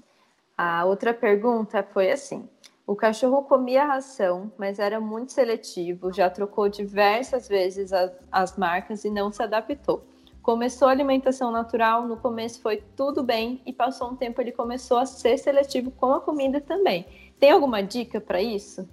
[0.57, 2.49] A outra pergunta foi assim:
[2.87, 9.05] o cachorro comia ração, mas era muito seletivo, já trocou diversas vezes as, as marcas
[9.05, 10.05] e não se adaptou.
[10.43, 14.97] Começou a alimentação natural, no começo foi tudo bem e passou um tempo ele começou
[14.97, 17.33] a ser seletivo com a comida também.
[17.39, 18.89] Tem alguma dica para isso?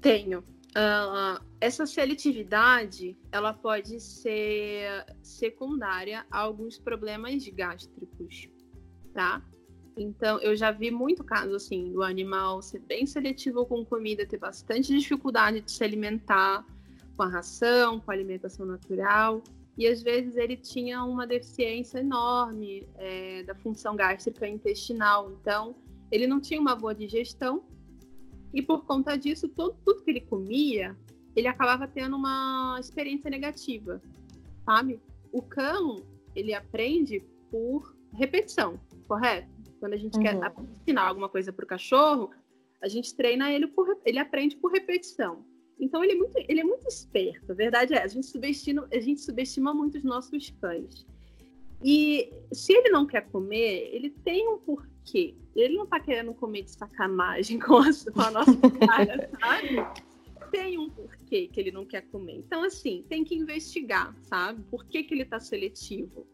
[0.00, 0.42] Tenho.
[0.74, 8.48] Uh, essa seletividade ela pode ser secundária a alguns problemas gástricos,
[9.12, 9.44] tá?
[9.96, 14.38] Então, eu já vi muito caso assim do animal ser bem seletivo com comida, ter
[14.38, 16.64] bastante dificuldade de se alimentar
[17.16, 19.42] com a ração, com a alimentação natural,
[19.76, 25.32] e às vezes ele tinha uma deficiência enorme é, da função gástrica intestinal.
[25.32, 25.74] Então,
[26.10, 27.62] ele não tinha uma boa digestão,
[28.52, 30.96] e por conta disso, todo, tudo que ele comia,
[31.34, 34.02] ele acabava tendo uma experiência negativa,
[34.64, 35.00] sabe?
[35.32, 36.02] O cão,
[36.34, 39.48] ele aprende por repetição, correto?
[39.80, 40.22] Quando a gente uhum.
[40.22, 40.38] quer
[40.80, 42.30] ensinar alguma coisa para o cachorro,
[42.80, 45.44] a gente treina ele por ele aprende por repetição.
[45.80, 47.50] Então ele é muito, ele é muito esperto.
[47.50, 51.06] A verdade é, a gente subestima, a gente subestima muito os nossos cães.
[51.82, 54.91] E se ele não quer comer, ele tem um porquê.
[55.54, 60.02] Ele não está querendo comer de sacanagem com a, com a nossa cara, sabe?
[60.50, 62.36] Tem um porquê que ele não quer comer.
[62.36, 64.62] Então, assim, tem que investigar, sabe?
[64.70, 66.26] Por que, que ele está seletivo?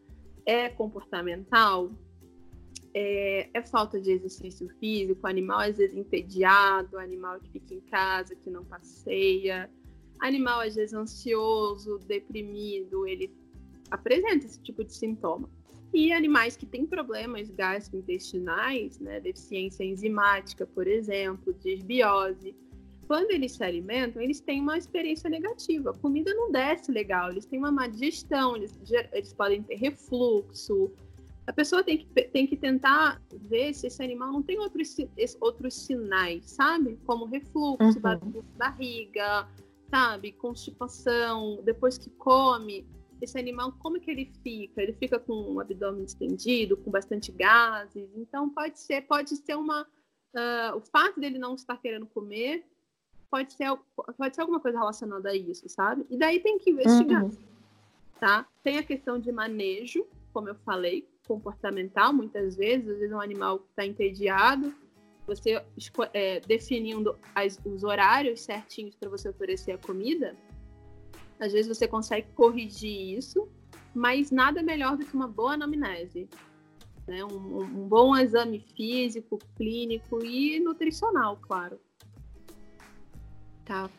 [0.45, 1.89] É comportamental?
[2.93, 8.35] é, é, falta de exercício físico, animal às vezes entediado, animal que fica em casa,
[8.35, 9.69] que não passeia,
[10.19, 13.33] animal às vezes ansioso, deprimido, ele
[13.89, 15.49] apresenta esse tipo de sintoma.
[15.93, 22.55] E animais que têm problemas gastrointestinais, né, deficiência enzimática, por exemplo, desbiose,
[23.07, 25.89] quando eles se alimentam, eles têm uma experiência negativa.
[25.89, 28.79] A comida não desce legal, eles têm uma má digestão, eles,
[29.11, 30.91] eles podem ter refluxo,
[31.49, 34.95] a pessoa tem que, tem que tentar ver se esse animal não tem outros,
[35.41, 36.99] outros sinais, sabe?
[37.07, 38.43] Como refluxo, uhum.
[38.55, 39.47] barriga,
[39.89, 40.31] sabe?
[40.33, 42.85] Constipação, depois que come,
[43.25, 44.81] esse animal, como que ele fica?
[44.81, 48.09] Ele fica com o abdômen estendido, com bastante gases.
[48.15, 49.83] Então, pode ser, pode ser uma...
[50.33, 52.63] Uh, o fato dele não estar querendo comer
[53.29, 53.67] pode ser,
[54.17, 56.05] pode ser alguma coisa relacionada a isso, sabe?
[56.09, 57.31] E daí tem que investigar, uhum.
[58.19, 58.47] tá?
[58.63, 63.63] Tem a questão de manejo, como eu falei, comportamental, muitas vezes, às vezes um animal
[63.69, 64.73] está entediado,
[65.27, 65.63] você
[66.11, 70.35] é, definindo as, os horários certinhos para você oferecer a comida,
[71.39, 73.47] às vezes você consegue corrigir isso,
[73.93, 76.29] mas nada melhor do que uma boa anamnese.
[77.07, 77.23] Né?
[77.23, 81.79] Um, um bom exame físico, clínico e nutricional, claro.
[83.65, 83.89] Tá.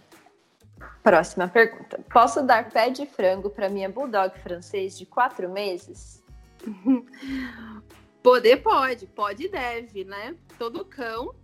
[1.02, 2.00] Próxima pergunta.
[2.12, 6.22] Posso dar pé de frango para minha bulldog francês de quatro meses?
[8.22, 10.36] Poder pode, pode e deve, né?
[10.58, 11.34] Todo cão,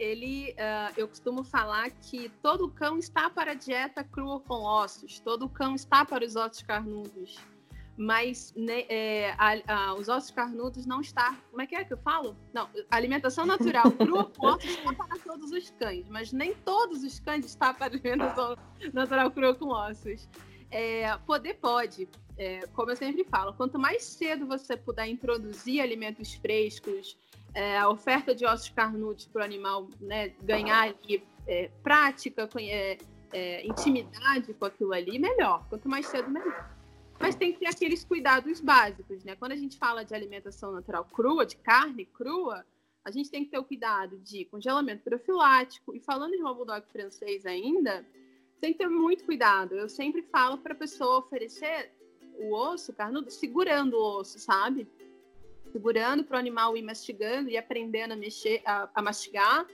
[0.00, 5.20] ele, uh, eu costumo falar que todo cão está para a dieta crua com ossos,
[5.20, 7.38] todo cão está para os ossos carnudos,
[7.98, 11.36] mas né, é, a, a, os ossos carnudos não está.
[11.50, 12.34] Como é que é que eu falo?
[12.54, 17.20] Não, alimentação natural crua com ossos está para todos os cães, mas nem todos os
[17.20, 18.56] cães estão para alimentação
[18.94, 20.26] natural crua com ossos.
[20.70, 22.08] É, poder pode,
[22.40, 27.14] é, como eu sempre falo, quanto mais cedo você puder introduzir alimentos frescos,
[27.52, 32.96] é, a oferta de ossos carnudos para o animal né, ganhar ali, é, prática, é,
[33.30, 35.68] é, intimidade com aquilo ali, melhor.
[35.68, 36.74] Quanto mais cedo, melhor.
[37.20, 39.36] Mas tem que ter aqueles cuidados básicos, né?
[39.36, 42.64] Quando a gente fala de alimentação natural crua, de carne crua,
[43.04, 45.94] a gente tem que ter o cuidado de congelamento profilático.
[45.94, 48.02] E falando de bulldog francês ainda,
[48.62, 49.74] tem que ter muito cuidado.
[49.74, 51.99] Eu sempre falo para a pessoa oferecer
[52.40, 54.88] o osso carnudo segurando o osso, sabe?
[55.70, 59.66] Segurando para o animal ir mastigando e aprendendo a mexer, a, a mastigar,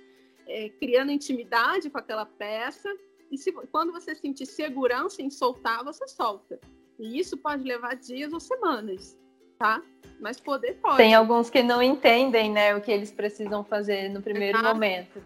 [0.47, 2.95] é, criando intimidade com aquela peça.
[3.31, 6.61] E se, quando você sentir segurança em soltar, você solta.
[6.99, 9.17] E isso pode levar dias ou semanas,
[9.59, 9.83] tá?
[10.21, 10.97] Mas poder pode.
[10.97, 14.75] Tem alguns que não entendem, né, o que eles precisam fazer no primeiro Exato.
[14.75, 15.23] momento.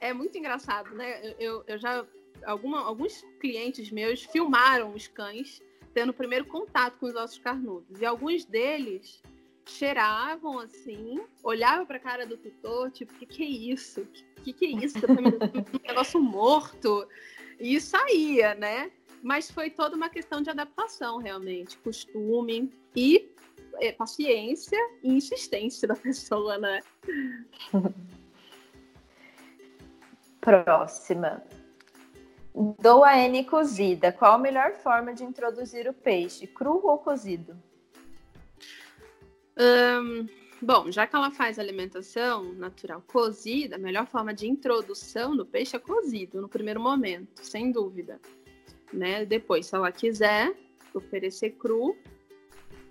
[0.00, 1.34] É muito engraçado, né?
[1.38, 2.04] Eu, eu já
[2.44, 5.62] alguma, alguns clientes meus filmaram os cães
[5.92, 8.00] tendo o primeiro contato com os ossos carnudos.
[8.00, 9.22] E alguns deles
[9.64, 14.00] cheiravam assim, olhavam para a cara do tutor, tipo, o que, que é isso?
[14.38, 14.98] O que, que, é isso?
[14.98, 17.06] um negócio morto.
[17.60, 18.90] E saía, né?
[19.22, 23.30] Mas foi toda uma questão de adaptação, realmente, costume e
[23.80, 26.80] é, paciência e insistência da pessoa, né?
[30.40, 31.42] Próxima.
[32.54, 34.12] Doa N cozida.
[34.12, 37.56] Qual a melhor forma de introduzir o peixe, cru ou cozido?
[40.60, 45.74] Bom, já que ela faz alimentação natural cozida, a melhor forma de introdução do peixe
[45.74, 48.20] é cozido no primeiro momento, sem dúvida.
[48.92, 49.24] Né?
[49.24, 50.54] Depois, se ela quiser
[50.94, 51.96] oferecer cru,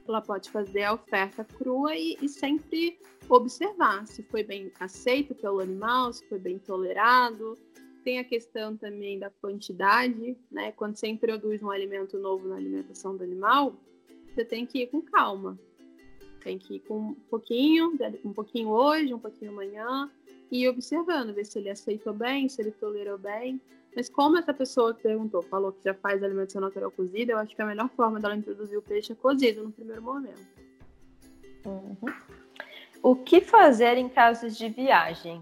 [0.08, 3.00] ela pode fazer a oferta crua e, e sempre
[3.30, 7.58] observar se foi bem aceito pelo animal, se foi bem tolerado.
[8.04, 10.72] Tem a questão também da quantidade, né?
[10.72, 13.76] Quando você introduz um alimento novo na alimentação do animal,
[14.28, 15.60] você tem que ir com calma.
[16.44, 20.10] Tem que ir com um pouquinho, um pouquinho hoje, um pouquinho amanhã,
[20.50, 23.62] e ir observando, ver se ele aceitou bem, se ele tolerou bem.
[23.96, 27.56] Mas como essa pessoa que perguntou falou que já faz alimentação natural cozida, eu acho
[27.56, 30.42] que a melhor forma dela introduzir o peixe é cozido no primeiro momento.
[31.66, 31.98] Uhum.
[33.04, 35.42] O que fazer em casos de viagem?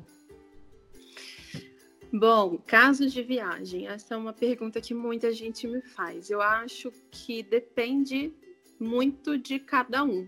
[2.12, 6.32] Bom, casos de viagem, essa é uma pergunta que muita gente me faz.
[6.32, 8.34] Eu acho que depende
[8.80, 10.28] muito de cada um.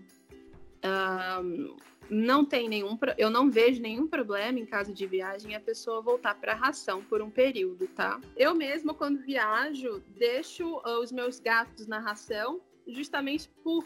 [0.84, 1.76] um
[2.12, 6.36] não tem nenhum, eu não vejo nenhum problema em caso de viagem a pessoa voltar
[6.36, 8.20] para a ração por um período, tá?
[8.36, 13.86] Eu mesma quando viajo deixo uh, os meus gatos na ração, justamente por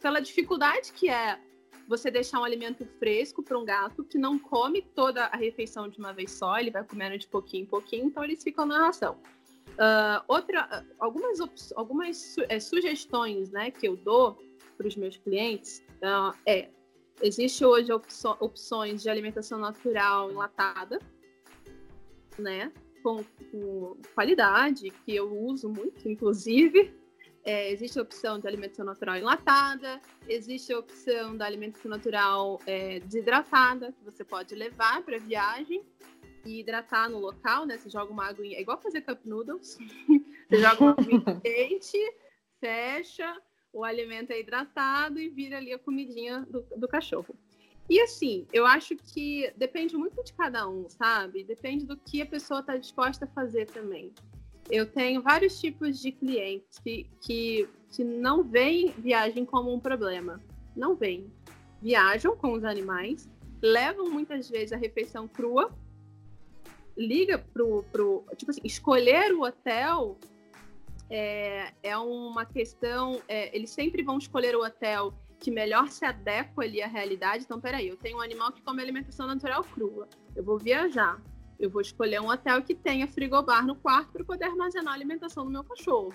[0.00, 1.40] pela dificuldade que é
[1.88, 5.98] você deixar um alimento fresco para um gato que não come toda a refeição de
[5.98, 9.18] uma vez só, ele vai comendo de pouquinho em pouquinho, então eles ficam na ração.
[9.70, 11.40] Uh, outra, algumas,
[11.74, 14.36] algumas su é, sugestões né, que eu dou
[14.76, 16.68] para os meus clientes uh, é
[17.20, 21.00] Existe hoje opções de alimentação natural enlatada,
[22.38, 22.72] né?
[23.02, 26.94] Com, com, qualidade, que eu uso muito, inclusive.
[27.48, 33.00] É, existe a opção de alimentação natural enlatada, existe a opção da alimentação natural é,
[33.00, 35.82] desidratada, que você pode levar para viagem
[36.44, 37.78] e hidratar no local, né?
[37.78, 39.78] Você joga uma água, é igual fazer cup noodles.
[40.46, 41.98] você joga uma água quente,
[42.60, 43.34] fecha,
[43.72, 47.34] o alimento é hidratado e vira ali a comidinha do, do cachorro.
[47.88, 51.44] E assim, eu acho que depende muito de cada um, sabe?
[51.44, 54.12] Depende do que a pessoa está disposta a fazer também.
[54.70, 60.40] Eu tenho vários tipos de clientes que, que, que não veem viagem como um problema.
[60.76, 61.32] Não veem.
[61.80, 63.28] Viajam com os animais,
[63.62, 65.72] levam muitas vezes a refeição crua,
[66.96, 70.18] liga pro, pro tipo assim, escolher o hotel
[71.08, 73.20] é, é uma questão.
[73.28, 77.44] É, eles sempre vão escolher o hotel que melhor se adequa ali à realidade.
[77.44, 80.08] Então, peraí, eu tenho um animal que come alimentação natural crua.
[80.34, 81.20] Eu vou viajar.
[81.58, 85.44] Eu vou escolher um hotel que tenha frigobar no quarto para poder armazenar a alimentação
[85.44, 86.14] do meu cachorro.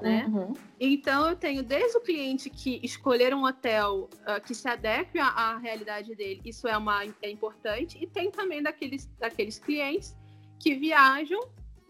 [0.00, 0.24] Né?
[0.26, 0.54] Uhum.
[0.80, 5.26] Então eu tenho desde o cliente que escolher um hotel uh, que se adeque à,
[5.26, 10.16] à, realidade dele, isso é uma é importante, e tem também daqueles, daqueles clientes
[10.58, 11.40] que viajam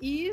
[0.01, 0.33] e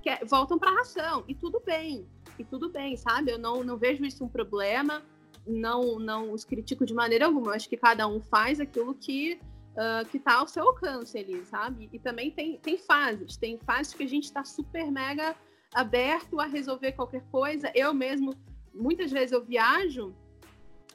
[0.00, 1.24] quer, voltam para a ração.
[1.26, 2.06] E tudo bem.
[2.38, 3.32] E tudo bem, sabe?
[3.32, 5.02] Eu não, não vejo isso um problema.
[5.44, 7.48] Não, não os critico de maneira alguma.
[7.48, 9.40] Eu acho que cada um faz aquilo que
[9.76, 11.88] uh, que está ao seu alcance ali, sabe?
[11.92, 13.36] E também tem, tem fases.
[13.36, 15.36] Tem fases que a gente está super mega
[15.74, 17.70] aberto a resolver qualquer coisa.
[17.74, 18.34] Eu mesmo,
[18.74, 20.14] muitas vezes eu viajo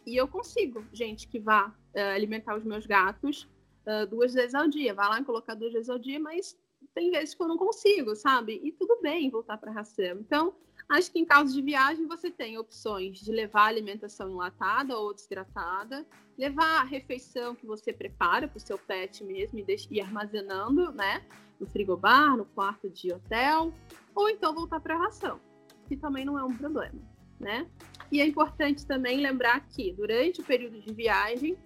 [0.06, 3.48] e eu consigo gente que vá uh, alimentar os meus gatos
[3.86, 4.94] uh, duas vezes ao dia.
[4.94, 6.58] Vai lá colocar duas vezes ao dia, mas
[6.94, 8.60] tem vezes que eu não consigo, sabe?
[8.64, 10.20] E tudo bem voltar para a ração.
[10.20, 10.56] Então,
[10.92, 16.06] acho que em caso de viagem você tem opções de levar alimentação enlatada ou desidratada,
[16.38, 21.24] levar a refeição que você prepara para o seu pet mesmo e ir armazenando, né?
[21.60, 23.74] No frigobar, no quarto de hotel,
[24.14, 25.40] ou então voltar para a ração,
[25.88, 27.00] que também não é um problema,
[27.40, 27.68] né?
[28.12, 31.58] E é importante também lembrar que durante o período de viagem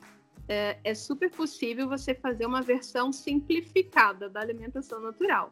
[0.48, 5.52] é, é super possível você fazer uma versão simplificada da alimentação natural.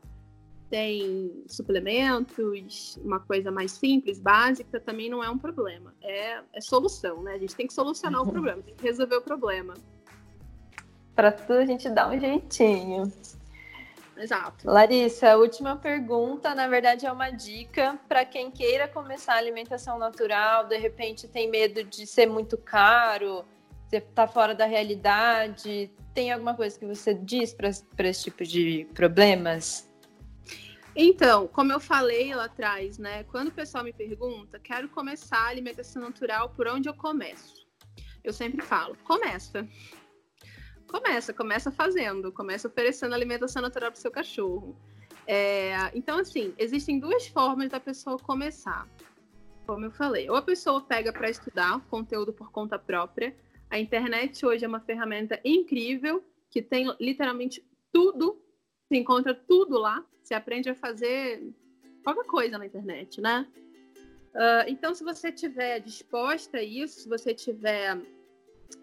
[0.74, 5.94] Tem suplementos, uma coisa mais simples, básica, também não é um problema.
[6.02, 7.34] É, é solução, né?
[7.34, 9.76] A gente tem que solucionar o problema, tem que resolver o problema.
[11.16, 13.04] Para tudo a gente dá um jeitinho.
[14.18, 14.68] Exato.
[14.68, 20.66] Larissa, última pergunta, na verdade é uma dica para quem queira começar a alimentação natural,
[20.66, 23.46] de repente tem medo de ser muito caro,
[23.88, 25.92] você está fora da realidade?
[26.16, 27.70] Tem alguma coisa que você diz para
[28.10, 29.93] esse tipo de problemas?
[30.96, 33.24] Então, como eu falei lá atrás, né?
[33.26, 37.66] Quando o pessoal me pergunta, quero começar a alimentação natural, por onde eu começo?
[38.24, 39.68] Eu sempre falo, começa.
[40.88, 44.78] Começa, começa fazendo, começa oferecendo alimentação natural para o seu cachorro.
[45.26, 48.88] É, então, assim, existem duas formas da pessoa começar.
[49.66, 53.36] Como eu falei, ou a pessoa pega para estudar conteúdo por conta própria,
[53.68, 58.43] a internet hoje é uma ferramenta incrível que tem literalmente tudo
[58.94, 60.06] Você encontra tudo lá.
[60.22, 61.52] Você aprende a fazer
[62.04, 63.48] qualquer coisa na internet, né?
[64.36, 68.00] Uh, então, se você tiver disposta a isso, se você tiver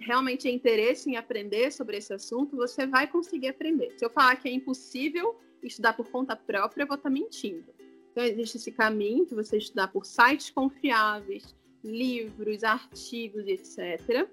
[0.00, 3.92] realmente interesse em aprender sobre esse assunto, você vai conseguir aprender.
[3.96, 7.72] Se eu falar que é impossível estudar por conta própria, eu vou estar mentindo.
[8.10, 11.54] Então, existe esse caminho de você estudar por sites confiáveis,
[11.84, 14.28] livros, artigos, etc.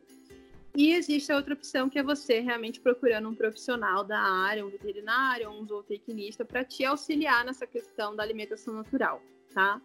[0.77, 4.69] E existe a outra opção que é você realmente procurando um profissional da área, um
[4.69, 9.19] veterinário, um zootecnista, para te auxiliar nessa questão da alimentação natural,
[9.51, 9.81] tá?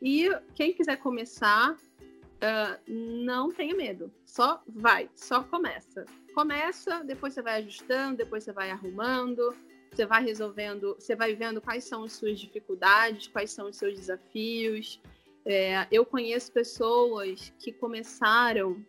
[0.00, 6.04] E quem quiser começar, uh, não tenha medo, só vai, só começa.
[6.32, 9.52] Começa, depois você vai ajustando, depois você vai arrumando,
[9.90, 13.94] você vai resolvendo, você vai vendo quais são as suas dificuldades, quais são os seus
[13.94, 15.02] desafios.
[15.44, 18.80] É, eu conheço pessoas que começaram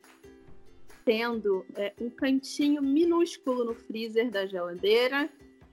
[1.08, 5.30] tendo é, um cantinho minúsculo no freezer da geladeira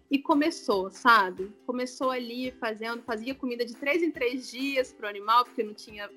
[0.09, 1.53] e começou, sabe?
[1.67, 5.75] Começou ali fazendo, fazia comida de três em três dias para o animal, porque não
[5.75, 6.09] tinha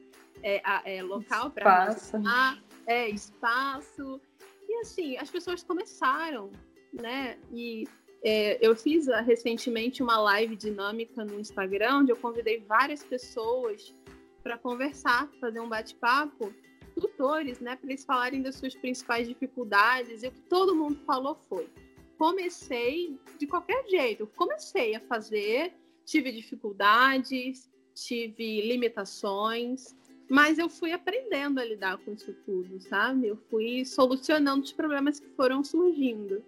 [0.44, 4.22] é, é, local para armazenar, é, espaço.
[4.70, 6.52] E assim, as pessoas começaram,
[6.94, 7.40] né?
[7.52, 7.88] E
[8.24, 13.96] é, eu fiz uh, recentemente uma live dinâmica no Instagram, onde eu convidei várias pessoas
[14.44, 16.54] para conversar, fazer um bate-papo,
[17.00, 20.24] tutores, né, para eles falarem das suas principais dificuldades.
[20.24, 21.70] E o que todo mundo falou foi:
[22.18, 25.74] comecei de qualquer jeito, comecei a fazer,
[26.06, 29.96] tive dificuldades, tive limitações,
[30.30, 33.28] mas eu fui aprendendo a lidar com isso tudo, sabe?
[33.28, 36.44] Eu fui solucionando os problemas que foram surgindo.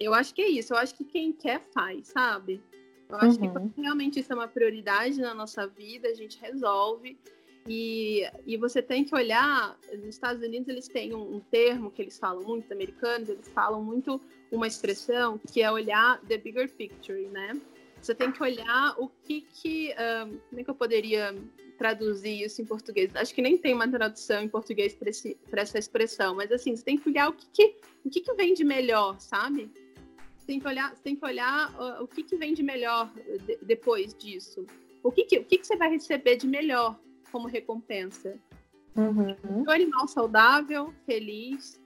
[0.00, 0.72] Eu acho que é isso.
[0.72, 2.60] Eu acho que quem quer faz, sabe?
[3.08, 3.68] Eu acho uhum.
[3.68, 7.18] que realmente isso é uma prioridade na nossa vida, a gente resolve.
[7.66, 12.02] E, e você tem que olhar, nos Estados Unidos eles têm um, um termo que
[12.02, 16.68] eles falam muito, os americanos, eles falam muito uma expressão que é olhar the bigger
[16.68, 17.60] picture, né?
[18.00, 19.90] Você tem que olhar o que que...
[19.92, 21.36] Um, como é que eu poderia
[21.78, 23.14] traduzir isso em português?
[23.14, 24.98] Acho que nem tem uma tradução em português
[25.48, 28.34] para essa expressão, mas assim, você tem que olhar o que, que, o que, que
[28.34, 29.70] vem de melhor, sabe?
[30.36, 33.08] Você tem que olhar, tem que olhar o que, que vem de melhor
[33.46, 34.66] de, depois disso.
[35.00, 36.98] O que, que, o que, que você vai receber de melhor
[37.32, 38.38] como recompensa?
[38.94, 39.64] Uhum.
[39.66, 41.80] Um animal saudável, feliz,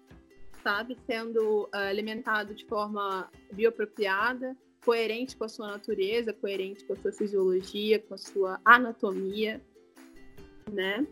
[0.63, 0.99] sabe?
[1.07, 7.13] Sendo uh, alimentado de forma bioapropriada, coerente com a sua natureza, coerente com a sua
[7.13, 9.63] fisiologia, com a sua anatomia,
[10.71, 11.07] né?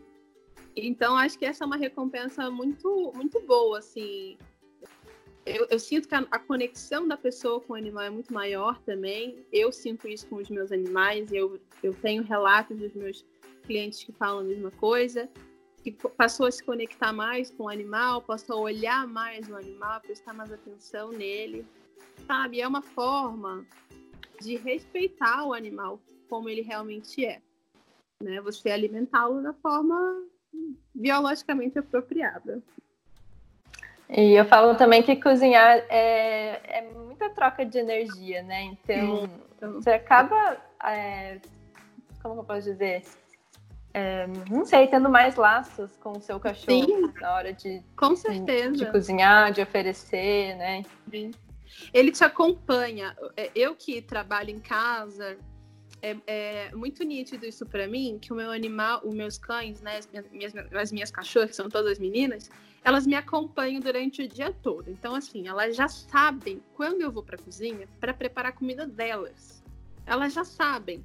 [0.75, 4.37] Então, acho que essa é uma recompensa muito, muito boa, assim,
[5.45, 8.81] eu, eu, sinto que a, a, conexão da pessoa com o animal é muito maior
[8.81, 9.45] também.
[9.53, 11.31] Eu sinto isso com os meus animais.
[11.31, 13.23] Eu, eu tenho relatos dos meus
[13.65, 15.29] clientes que falam a mesma coisa.
[15.83, 20.01] Que passou a se conectar mais com o animal, passou a olhar mais o animal,
[20.01, 21.65] prestar mais atenção nele.
[22.25, 22.61] Sabe?
[22.61, 23.65] É uma forma
[24.41, 25.99] de respeitar o animal
[26.29, 27.41] como ele realmente é.
[28.21, 28.41] Né?
[28.41, 30.23] Você alimentá-lo da forma
[30.93, 32.63] biologicamente apropriada.
[34.09, 38.63] E eu falo também que cozinhar é, é muita troca de energia, né?
[38.63, 39.27] Então,
[39.73, 40.57] você acaba.
[40.83, 41.39] É,
[42.21, 43.03] como eu posso dizer?
[43.97, 48.13] É, não sei, tendo mais laços com o seu cachorro Sim, na hora de, com
[48.13, 48.73] certeza.
[48.73, 50.83] De, de cozinhar, de oferecer, né?
[51.09, 51.31] Sim.
[51.93, 53.15] Ele te acompanha.
[53.37, 55.37] É, eu que trabalho em casa,
[56.01, 59.99] é, é, muito nítido isso para mim, que o meu animal, os meus cães, né,
[59.99, 62.51] as minhas, as minhas cachorras, que são todas meninas,
[62.83, 64.91] elas me acompanham durante o dia todo.
[64.91, 69.63] Então, assim, elas já sabem quando eu vou para cozinha para preparar a comida delas.
[70.05, 71.01] Elas já sabem.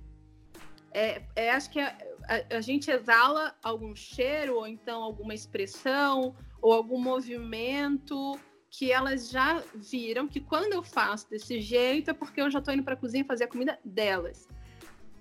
[0.93, 1.97] É, é acho que a,
[2.31, 8.39] a, a, gente exala algum cheiro, ou então alguma expressão, ou algum movimento
[8.71, 12.73] que elas já viram que quando eu faço desse jeito é porque eu já estou
[12.73, 14.49] indo para a cozinha fazer a comida delas.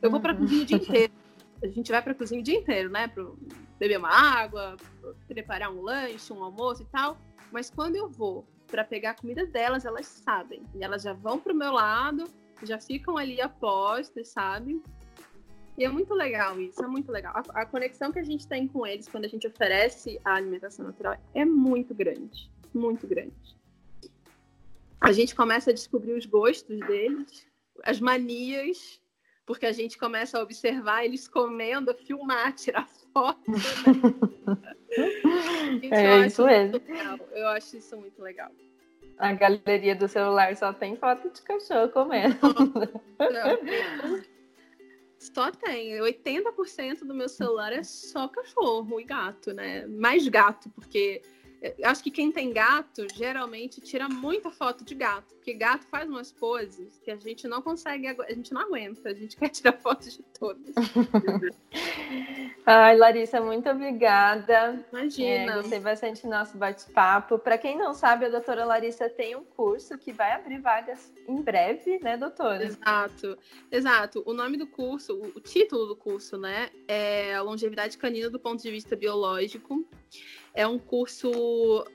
[0.03, 0.41] Eu vou para a uhum.
[0.41, 1.13] cozinha o dia inteiro.
[1.63, 3.07] A gente vai para a cozinha o dia inteiro, né?
[3.07, 3.25] Para
[3.79, 4.77] beber uma água,
[5.27, 7.17] preparar um lanche, um almoço e tal.
[7.51, 10.61] Mas quando eu vou para pegar a comida delas, elas sabem.
[10.75, 12.25] E elas já vão pro meu lado,
[12.61, 14.79] já ficam ali apostas, sabe?
[15.79, 17.33] E é muito legal isso, é muito legal.
[17.33, 20.85] A, a, conexão que a gente tem com eles quando a gente oferece a alimentação
[20.85, 23.31] natural é muito grande, muito grande.
[24.99, 27.47] A gente começa a descobrir os gostos deles,
[27.81, 28.99] as manias,
[29.45, 33.49] porque a gente começa a observar eles comendo, filmar, tirar foto.
[33.49, 33.57] Né?
[35.91, 36.81] é isso mesmo.
[37.31, 38.51] Eu acho isso muito legal.
[39.17, 42.35] A galeria do celular só tem foto de cachorro comendo.
[43.17, 44.21] Não,
[45.19, 45.99] só tem.
[45.99, 49.85] 80% do meu celular é só cachorro e gato, né?
[49.85, 51.21] Mais gato, porque
[51.83, 56.31] acho que quem tem gato geralmente tira muita foto de gato, porque gato faz umas
[56.31, 60.13] poses que a gente não consegue, a gente não aguenta, a gente quer tirar fotos
[60.15, 60.73] de todas.
[62.65, 64.85] Ai, Larissa, muito obrigada.
[64.91, 65.53] Imagina.
[65.53, 67.37] É, gostei bastante do nosso bate-papo.
[67.39, 71.41] Para quem não sabe, a doutora Larissa tem um curso que vai abrir vagas em
[71.41, 72.63] breve, né, doutora?
[72.63, 73.37] Exato,
[73.71, 74.23] exato.
[74.25, 78.71] O nome do curso, o título do curso, né, é Longevidade Canina do ponto de
[78.71, 79.85] vista biológico.
[80.59, 81.85] É um curso.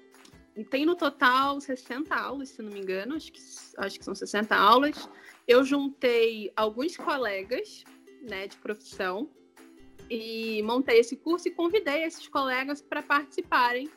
[0.70, 3.40] Tem no total 60 aulas, se não me engano, acho que,
[3.76, 5.06] acho que são 60 aulas.
[5.46, 7.84] Eu juntei alguns colegas
[8.22, 9.28] né, de profissão
[10.08, 13.90] e montei esse curso e convidei esses colegas para participarem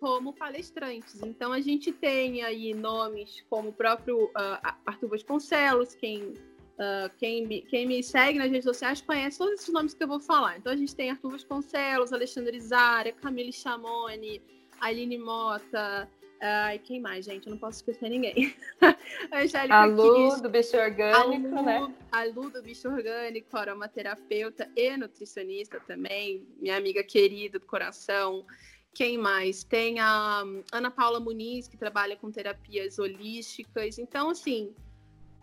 [0.00, 1.20] como palestrantes.
[1.22, 6.32] Então a gente tem aí nomes como o próprio uh, Arthur Vasconcelos, quem,
[6.78, 10.08] uh, quem, me, quem me segue nas redes sociais conhece todos esses nomes que eu
[10.08, 10.58] vou falar.
[10.58, 14.42] Então a gente tem Arthur Vasconcelos, Alexandre Zara, Camille Chamoni,
[14.80, 16.08] Aline Mota,
[16.40, 17.46] Ai, quem mais, gente?
[17.46, 18.54] Eu não posso esquecer ninguém.
[19.70, 21.94] a Lu do bicho orgânico, a Lu, né?
[22.12, 28.46] A Lu do bicho orgânico, aromaterapeuta e nutricionista também, minha amiga querida do coração.
[28.94, 29.64] Quem mais?
[29.64, 33.98] Tem a Ana Paula Muniz, que trabalha com terapias holísticas.
[33.98, 34.74] Então, assim,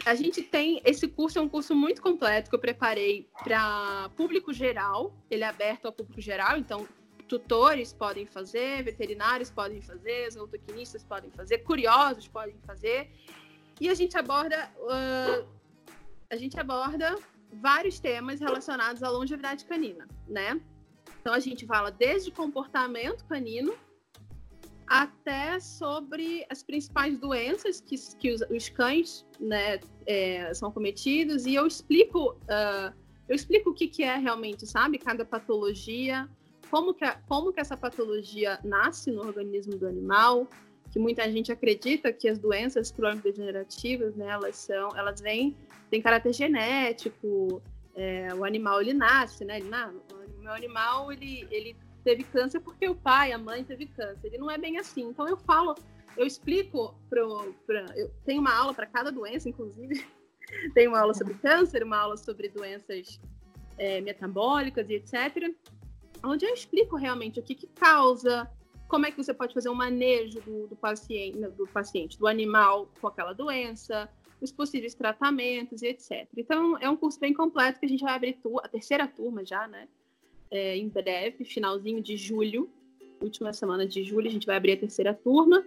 [0.04, 0.82] a gente tem.
[0.84, 5.16] Esse curso é um curso muito completo que eu preparei para público geral.
[5.30, 6.88] Ele é aberto ao público geral, então
[7.28, 13.12] tutores podem fazer, veterinários podem fazer, zootecnistas podem fazer, curiosos podem fazer.
[13.80, 15.48] E a gente aborda uh,
[16.30, 17.18] a gente aborda
[17.54, 20.60] vários temas relacionados à longevidade canina, né?
[21.22, 23.74] Então a gente fala desde comportamento canino
[24.88, 31.56] até sobre as principais doenças que, que os, os cães né, é, são cometidos e
[31.56, 35.00] eu explico uh, eu explico o que, que é realmente, sabe?
[35.00, 36.30] Cada patologia,
[36.70, 40.48] como que, como que essa patologia nasce no organismo do animal,
[40.92, 45.56] que muita gente acredita que as doenças crônico-degenerativas, né, elas são, elas vêm,
[45.90, 47.62] têm caráter genético,
[47.96, 51.76] é, o animal ele nasce, né, ele, o meu animal ele, ele
[52.06, 55.28] teve câncer porque o pai, a mãe teve câncer, ele não é bem assim, então
[55.28, 55.76] eu falo,
[56.16, 57.54] eu explico, pro,
[57.96, 60.06] eu tenho uma aula para cada doença, inclusive,
[60.74, 63.20] tem uma aula sobre câncer, uma aula sobre doenças
[63.78, 65.54] é, metabólicas e etc
[66.26, 68.50] onde eu explico realmente o que, que causa,
[68.88, 72.90] como é que você pode fazer um manejo do, do, paciente, do paciente, do animal
[73.00, 74.10] com aquela doença,
[74.42, 76.28] os possíveis tratamentos e etc.
[76.36, 79.68] Então, é um curso bem completo que a gente vai abrir a terceira turma já,
[79.68, 79.88] né?
[80.56, 82.70] É, em breve, finalzinho de julho,
[83.20, 85.60] última semana de julho, a gente vai abrir a terceira turma.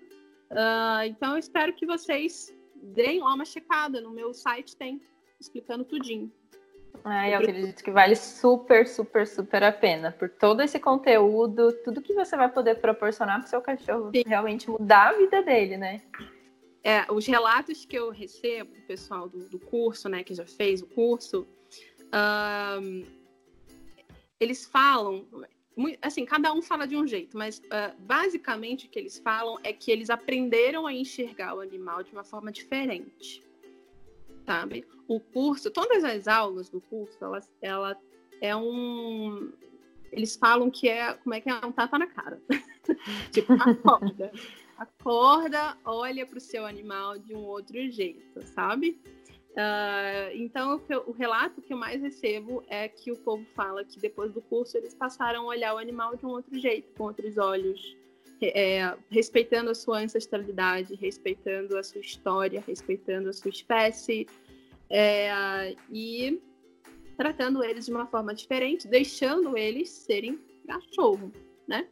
[0.51, 4.01] Uh, então, eu espero que vocês deem lá uma checada.
[4.01, 4.99] No meu site tem,
[5.39, 6.33] explicando tudinho.
[7.05, 10.11] Ah, eu acredito que vale super, super, super a pena.
[10.11, 14.23] Por todo esse conteúdo, tudo que você vai poder proporcionar para o seu cachorro Sim.
[14.27, 16.01] realmente mudar a vida dele, né?
[16.83, 20.81] É, os relatos que eu recebo do pessoal do, do curso, né, que já fez
[20.81, 21.47] o curso,
[22.81, 23.18] um,
[24.41, 25.27] eles falam,
[26.03, 29.73] assim, cada um fala de um jeito, mas uh, basicamente o que eles falam é
[29.73, 33.43] que eles aprenderam a enxergar o animal de uma forma diferente
[34.49, 34.87] sabe?
[35.07, 38.01] O curso, todas as aulas do curso, ela, ela
[38.41, 39.53] é um.
[40.11, 41.13] Eles falam que é.
[41.13, 41.67] Como é que é?
[41.67, 42.41] Um tapa na cara.
[43.31, 44.33] tipo, acorda.
[44.79, 48.99] acorda, olha para o seu animal de um outro jeito, sabe?
[49.59, 53.99] Uh, então, o, o, relato que eu mais recebo é que o povo fala que
[53.99, 57.37] depois do curso eles passaram a olhar o animal de um outro jeito, com outros
[57.39, 57.97] olhos,
[58.41, 64.29] é, respeitando a sua ancestralidade, respeitando a sua história, respeitando a sua espécie
[64.89, 66.41] é, e
[67.17, 70.39] tratando eles de uma forma diferente, deixando eles serem
[70.69, 71.33] cachorro,
[71.67, 71.89] né?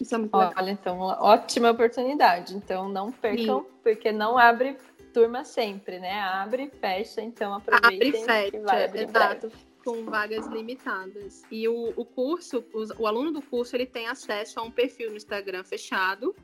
[0.00, 0.68] Isso é Olha, legal.
[0.68, 2.54] então, ótima oportunidade.
[2.54, 3.66] Então, não percam, Sim.
[3.82, 4.76] porque não abre
[5.12, 6.20] turma sempre, né?
[6.20, 8.08] Abre e fecha, então aproveitem.
[8.08, 9.52] Abre e fecha, exato
[9.88, 11.42] com vagas limitadas.
[11.50, 15.10] E o, o curso, o, o, aluno do curso, ele tem acesso a um perfil
[15.10, 16.36] no Instagram fechado,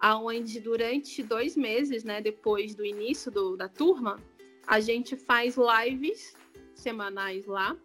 [0.00, 4.20] aonde durante dois meses, né, depois do início do, da turma,
[4.66, 6.34] a gente faz lives
[6.74, 7.76] semanais lá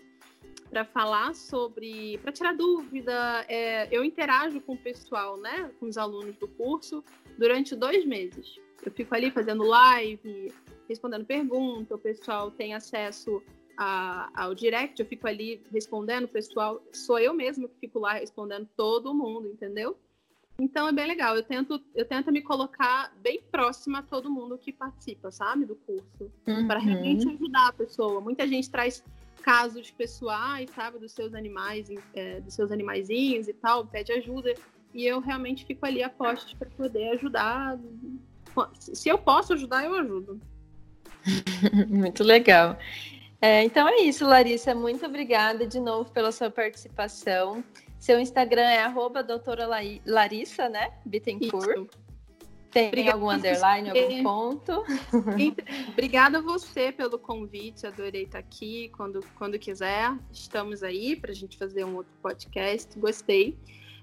[0.72, 3.46] para falar sobre, para tirar dúvida.
[3.48, 7.04] É, eu interajo com o pessoal, né, com os alunos do curso
[7.38, 8.60] durante dois meses.
[8.86, 10.54] Eu fico ali fazendo live,
[10.88, 13.42] respondendo perguntas, o pessoal tem acesso
[13.78, 18.14] a, ao direct, eu fico ali respondendo, o pessoal, sou eu mesma que fico lá
[18.14, 19.98] respondendo todo mundo, entendeu?
[20.60, 21.36] Então é bem legal.
[21.36, 25.76] Eu tento, eu tento me colocar bem próxima a todo mundo que participa, sabe, do
[25.76, 26.68] curso, uhum.
[26.68, 28.22] para realmente ajudar a pessoa.
[28.22, 29.04] Muita gente traz
[29.42, 34.54] casos pessoais, sabe, dos seus animais, é, dos seus animaizinhos e tal, pede ajuda.
[34.94, 37.78] e eu realmente fico ali a postos para poder ajudar.
[38.78, 40.40] Se eu posso ajudar, eu ajudo.
[41.90, 42.78] Muito legal.
[43.42, 44.74] É, então é isso, Larissa.
[44.74, 47.64] Muito obrigada de novo pela sua participação.
[48.00, 49.68] Seu Instagram é arroba doutora
[50.06, 50.92] Larissa, né?
[51.06, 51.78] Bittencourt.
[51.78, 52.04] Isso.
[52.74, 54.84] Tem Obrigada algum underline, algum ponto?
[55.90, 58.90] Obrigada a você pelo convite, adorei estar aqui.
[58.98, 62.98] Quando, quando quiser, estamos aí para a gente fazer um outro podcast.
[62.98, 63.60] Gostei.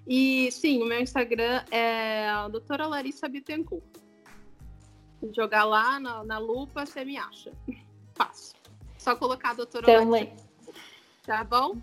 [0.07, 4.00] E sim, o meu Instagram é a doutora Larissa Bittencourt.
[5.35, 7.53] Jogar lá na, na lupa, você me acha.
[8.15, 8.57] Fácil.
[8.99, 10.05] Só colocar a doutora.
[10.05, 10.51] Larissa.
[11.25, 11.77] Tá bom?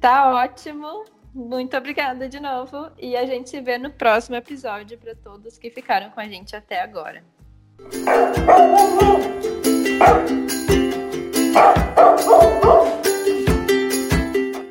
[0.00, 1.04] Tá ótimo.
[1.34, 5.70] Muito obrigada de novo e a gente se vê no próximo episódio para todos que
[5.70, 7.24] ficaram com a gente até agora.